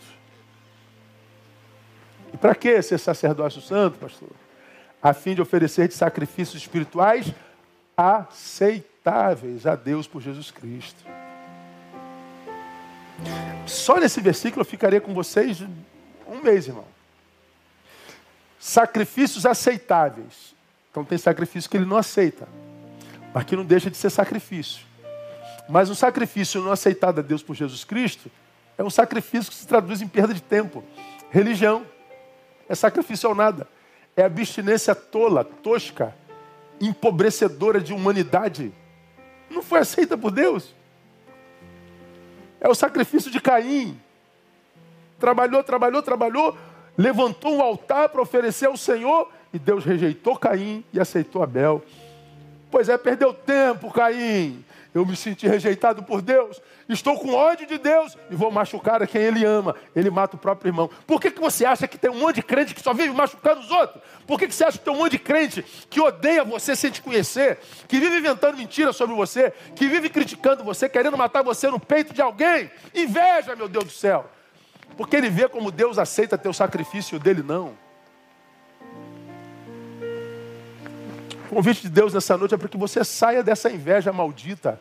[2.34, 4.30] E para que ser sacerdócio santo, pastor?
[5.02, 7.34] A fim de oferecer de sacrifícios espirituais
[7.96, 11.04] aceitáveis a Deus por Jesus Cristo.
[13.66, 15.62] Só nesse versículo eu ficaria com vocês
[16.28, 16.86] um mês, irmão.
[18.60, 20.56] Sacrifícios aceitáveis.
[20.92, 22.48] Então tem sacrifício que ele não aceita,
[23.34, 24.86] mas que não deixa de ser sacrifício.
[25.70, 28.32] Mas um sacrifício não aceitado a Deus por Jesus Cristo
[28.78, 30.84] é um sacrifício que se traduz em perda de tempo.
[31.30, 31.86] Religião
[32.70, 33.68] é sacrifício ao nada.
[34.16, 36.16] É abstinência tola, tosca,
[36.80, 38.72] empobrecedora de humanidade.
[39.50, 40.76] Não foi aceita por Deus.
[42.60, 44.00] É o sacrifício de Caim.
[45.20, 46.58] Trabalhou, trabalhou, trabalhou,
[46.98, 51.84] levantou um altar para oferecer ao Senhor e Deus rejeitou Caim e aceitou Abel.
[52.70, 54.64] Pois é, perdeu tempo, Caim.
[54.94, 56.62] Eu me senti rejeitado por Deus.
[56.90, 59.76] Estou com ódio de Deus e vou machucar a quem Ele ama.
[59.94, 60.90] Ele mata o próprio irmão.
[61.06, 63.60] Por que, que você acha que tem um monte de crente que só vive machucando
[63.60, 64.02] os outros?
[64.26, 66.90] Por que, que você acha que tem um monte de crente que odeia você sem
[66.90, 67.60] te conhecer?
[67.90, 69.52] Que vive inventando mentiras sobre você?
[69.76, 72.72] Que vive criticando você, querendo matar você no peito de alguém?
[72.96, 74.30] Inveja, meu Deus do céu.
[74.96, 77.78] Porque ele vê como Deus aceita teu sacrifício dele não.
[81.52, 84.80] O convite de Deus nessa noite é para que você saia dessa inveja maldita.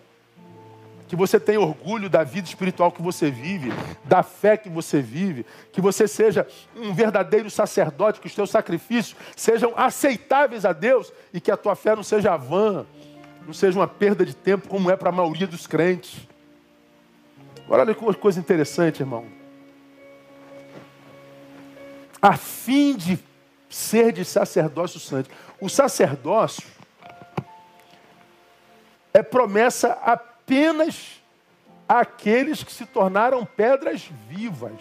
[1.09, 3.73] Que você tenha orgulho da vida espiritual que você vive,
[4.05, 9.17] da fé que você vive, que você seja um verdadeiro sacerdote, que os teus sacrifícios
[9.37, 12.85] sejam aceitáveis a Deus e que a tua fé não seja vã,
[13.47, 16.27] não seja uma perda de tempo como é para a maioria dos crentes.
[17.65, 19.27] Agora olha que coisa interessante, irmão.
[22.21, 23.19] A fim de
[23.69, 25.31] ser de sacerdócio santo.
[25.61, 26.67] O sacerdócio
[29.13, 30.36] é promessa apenas
[31.89, 34.81] àqueles que se tornaram pedras vivas.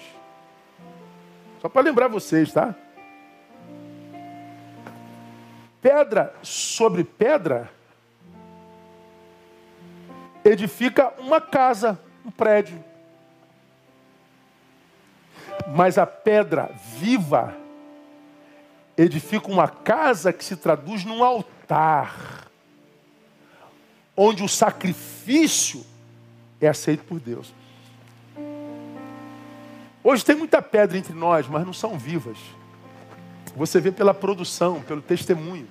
[1.61, 2.75] Só para lembrar vocês, tá?
[5.81, 7.69] Pedra sobre pedra
[10.43, 12.83] edifica uma casa, um prédio.
[15.75, 17.55] Mas a pedra viva
[18.97, 22.34] edifica uma casa que se traduz num altar,
[24.15, 25.85] onde o sacrifício
[26.61, 27.53] é aceito por Deus.
[30.03, 32.37] Hoje tem muita pedra entre nós, mas não são vivas.
[33.55, 35.67] Você vê pela produção, pelo testemunho.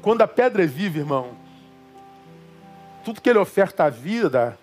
[0.00, 1.36] Quando a pedra é viva, irmão,
[3.04, 4.58] tudo que ele oferta à vida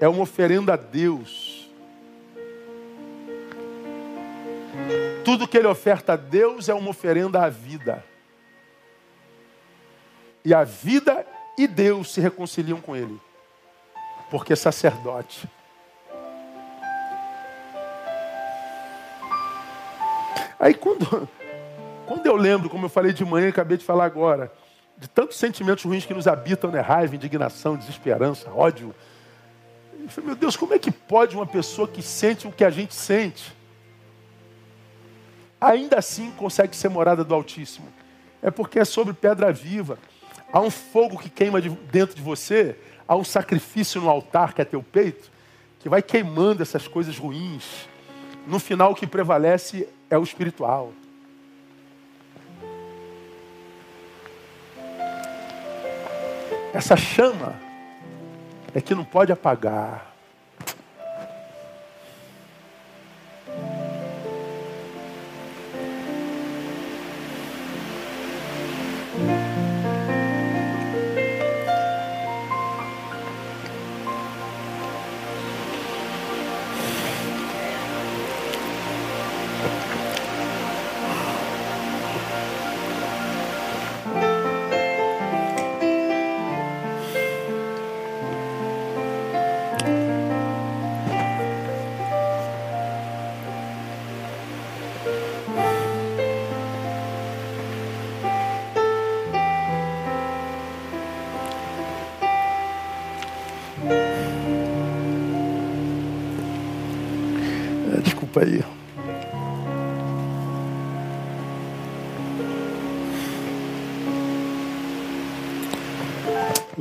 [0.00, 1.68] é uma oferenda a Deus.
[5.24, 8.04] Tudo que ele oferta a Deus é uma oferenda à vida.
[10.46, 11.26] E a vida
[11.58, 13.20] e Deus se reconciliam com ele.
[14.30, 15.50] Porque é sacerdote.
[20.56, 21.28] Aí quando,
[22.06, 24.52] quando eu lembro, como eu falei de manhã e acabei de falar agora,
[24.96, 26.78] de tantos sentimentos ruins que nos habitam, né?
[26.78, 28.94] Raiva, indignação, desesperança, ódio.
[30.00, 32.70] Eu falei, meu Deus, como é que pode uma pessoa que sente o que a
[32.70, 33.52] gente sente
[35.60, 37.88] ainda assim consegue ser morada do Altíssimo.
[38.40, 39.98] É porque é sobre pedra viva.
[40.52, 42.76] Há um fogo que queima de dentro de você,
[43.06, 45.30] há um sacrifício no altar que é teu peito,
[45.80, 47.88] que vai queimando essas coisas ruins.
[48.46, 50.92] No final, o que prevalece é o espiritual.
[56.72, 57.58] Essa chama
[58.74, 60.05] é que não pode apagar.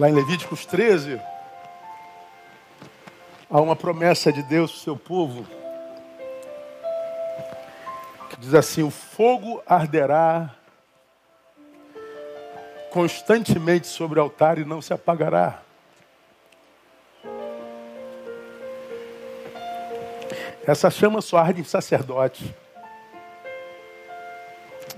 [0.06, 1.20] Lá em Levíticos 13,
[3.50, 5.48] há uma promessa de Deus para o seu povo,
[8.30, 10.54] que diz assim: o fogo arderá
[12.92, 15.64] constantemente sobre o altar e não se apagará.
[20.68, 22.56] Essa chama só arde em sacerdote,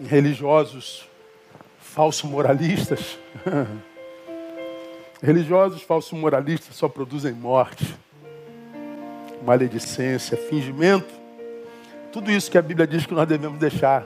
[0.02, 1.08] em religiosos
[1.80, 3.18] falsos moralistas.
[5.22, 7.96] religiosos falsos moralistas só produzem morte,
[9.44, 11.14] maledicência, fingimento.
[12.12, 14.06] Tudo isso que a Bíblia diz que nós devemos deixar.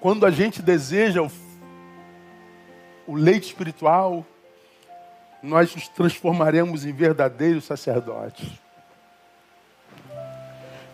[0.00, 1.30] Quando a gente deseja o,
[3.06, 4.24] o leite espiritual,
[5.42, 8.48] nós nos transformaremos em verdadeiros sacerdotes.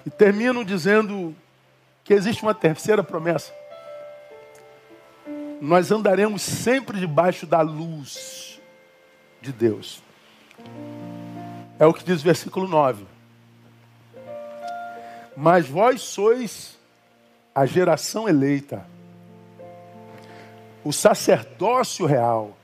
[0.04, 1.34] E termino dizendo
[2.04, 3.52] que existe uma terceira promessa.
[5.62, 8.60] Nós andaremos sempre debaixo da luz
[9.40, 10.02] de Deus.
[11.78, 13.06] É o que diz o versículo 9.
[15.36, 16.78] Mas vós sois
[17.54, 18.84] a geração eleita,
[20.84, 22.56] o sacerdócio real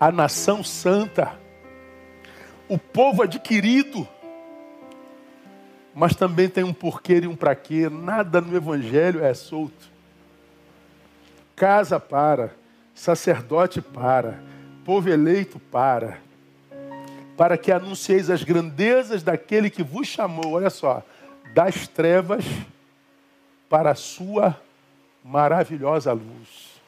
[0.00, 1.38] a nação santa,
[2.66, 4.08] o povo adquirido.
[5.94, 7.90] Mas também tem um porquê e um para quê.
[7.90, 9.89] Nada no Evangelho é solto.
[11.60, 12.54] Casa para,
[12.94, 14.42] sacerdote para,
[14.82, 16.16] povo eleito para,
[17.36, 21.02] para que anuncieis as grandezas daquele que vos chamou, olha só,
[21.52, 22.46] das trevas
[23.68, 24.58] para a sua
[25.22, 26.80] maravilhosa luz.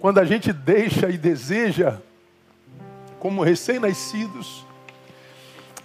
[0.00, 2.00] Quando a gente deixa e deseja,
[3.20, 4.66] como recém-nascidos,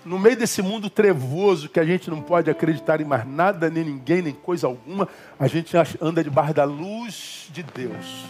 [0.06, 3.84] no meio desse mundo trevoso que a gente não pode acreditar em mais nada, nem
[3.84, 5.08] ninguém, nem coisa alguma,
[5.40, 8.26] a gente anda debaixo da luz de Deus.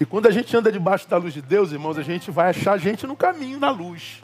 [0.00, 2.78] E quando a gente anda debaixo da luz de Deus, irmãos, a gente vai achar
[2.78, 4.22] gente no caminho, na luz.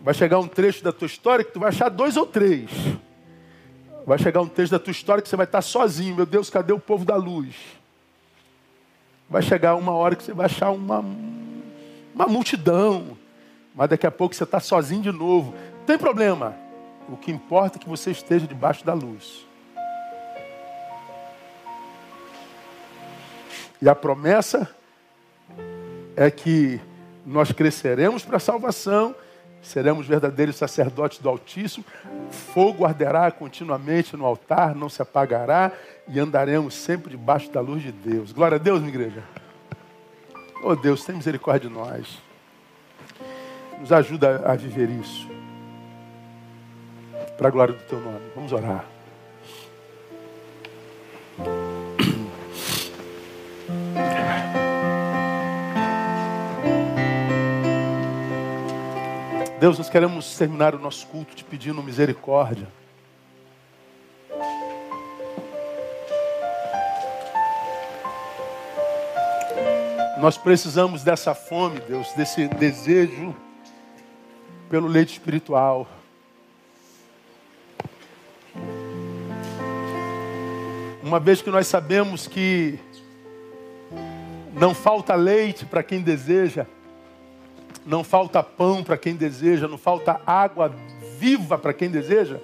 [0.00, 2.70] Vai chegar um trecho da tua história que tu vai achar dois ou três.
[4.06, 6.14] Vai chegar um texto da tua história que você vai estar sozinho.
[6.14, 7.54] Meu Deus, cadê o povo da luz?
[9.28, 11.04] Vai chegar uma hora que você vai achar uma,
[12.14, 13.16] uma multidão.
[13.74, 15.54] Mas daqui a pouco você está sozinho de novo.
[15.78, 16.54] Não tem problema.
[17.08, 19.46] O que importa é que você esteja debaixo da luz.
[23.80, 24.72] E a promessa
[26.14, 26.80] é que
[27.26, 29.14] nós cresceremos para a salvação
[29.62, 31.84] seremos verdadeiros sacerdotes do Altíssimo,
[32.30, 35.70] fogo arderá continuamente no altar, não se apagará,
[36.08, 38.32] e andaremos sempre debaixo da luz de Deus.
[38.32, 39.22] Glória a Deus, minha igreja.
[40.64, 42.22] Oh Deus, tem misericórdia de nós.
[43.80, 45.28] Nos ajuda a viver isso.
[47.36, 48.20] Para a glória do teu nome.
[48.36, 48.84] Vamos orar.
[59.58, 62.68] Deus, nós queremos terminar o nosso culto te pedindo misericórdia.
[70.22, 73.34] Nós precisamos dessa fome, Deus, desse desejo
[74.70, 75.88] pelo leite espiritual.
[81.02, 82.78] Uma vez que nós sabemos que
[84.52, 86.68] não falta leite para quem deseja,
[87.84, 90.72] não falta pão para quem deseja, não falta água
[91.18, 92.38] viva para quem deseja.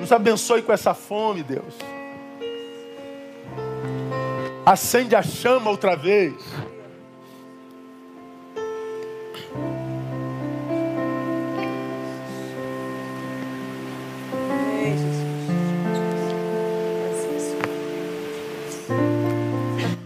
[0.00, 1.78] Nos abençoe com essa fome, Deus.
[4.70, 6.32] Acende a chama outra vez.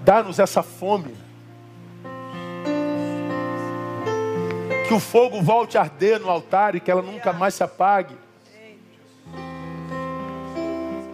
[0.02, 1.14] Dá-nos essa fome.
[4.88, 8.16] que o fogo volte a arder no altar e que ela nunca mais se apague.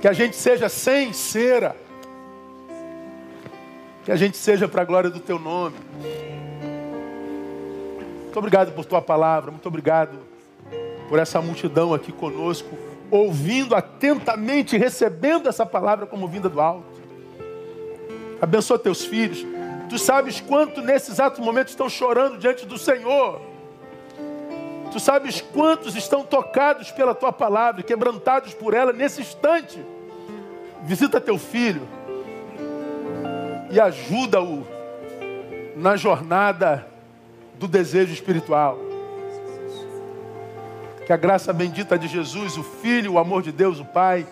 [0.01, 1.90] Que a gente seja sem cera.
[4.11, 5.77] Que a gente seja para a glória do teu nome.
[8.25, 9.53] Muito obrigado por tua palavra.
[9.53, 10.19] Muito obrigado
[11.09, 12.77] por essa multidão aqui conosco,
[13.09, 17.01] ouvindo atentamente, recebendo essa palavra como vinda do alto.
[18.43, 19.47] Abençoa teus filhos.
[19.89, 23.41] Tu sabes quanto nesses exato momentos estão chorando diante do Senhor.
[24.91, 29.81] Tu sabes quantos estão tocados pela tua palavra, quebrantados por ela nesse instante.
[30.83, 32.00] Visita teu filho
[33.71, 34.67] e ajuda-o
[35.77, 36.87] na jornada
[37.59, 38.79] do desejo espiritual.
[41.07, 44.27] Que a graça bendita de Jesus, o Filho, o amor de Deus, o Pai,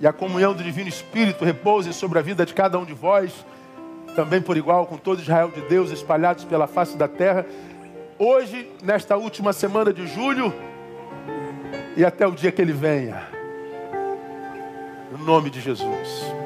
[0.00, 3.32] e a comunhão do Divino Espírito repouse sobre a vida de cada um de vós,
[4.14, 7.44] também por igual com todo Israel de Deus espalhados pela face da terra,
[8.18, 10.52] hoje, nesta última semana de julho,
[11.96, 13.26] e até o dia que Ele venha.
[15.10, 16.37] No nome de Jesus.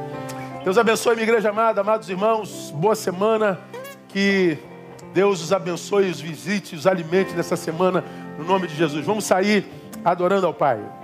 [0.64, 3.58] Deus abençoe minha igreja amada, amados irmãos, boa semana,
[4.08, 4.56] que
[5.12, 8.04] Deus os abençoe, os visite, os alimente nessa semana,
[8.38, 9.04] no nome de Jesus.
[9.04, 9.66] Vamos sair
[10.04, 11.01] adorando ao Pai.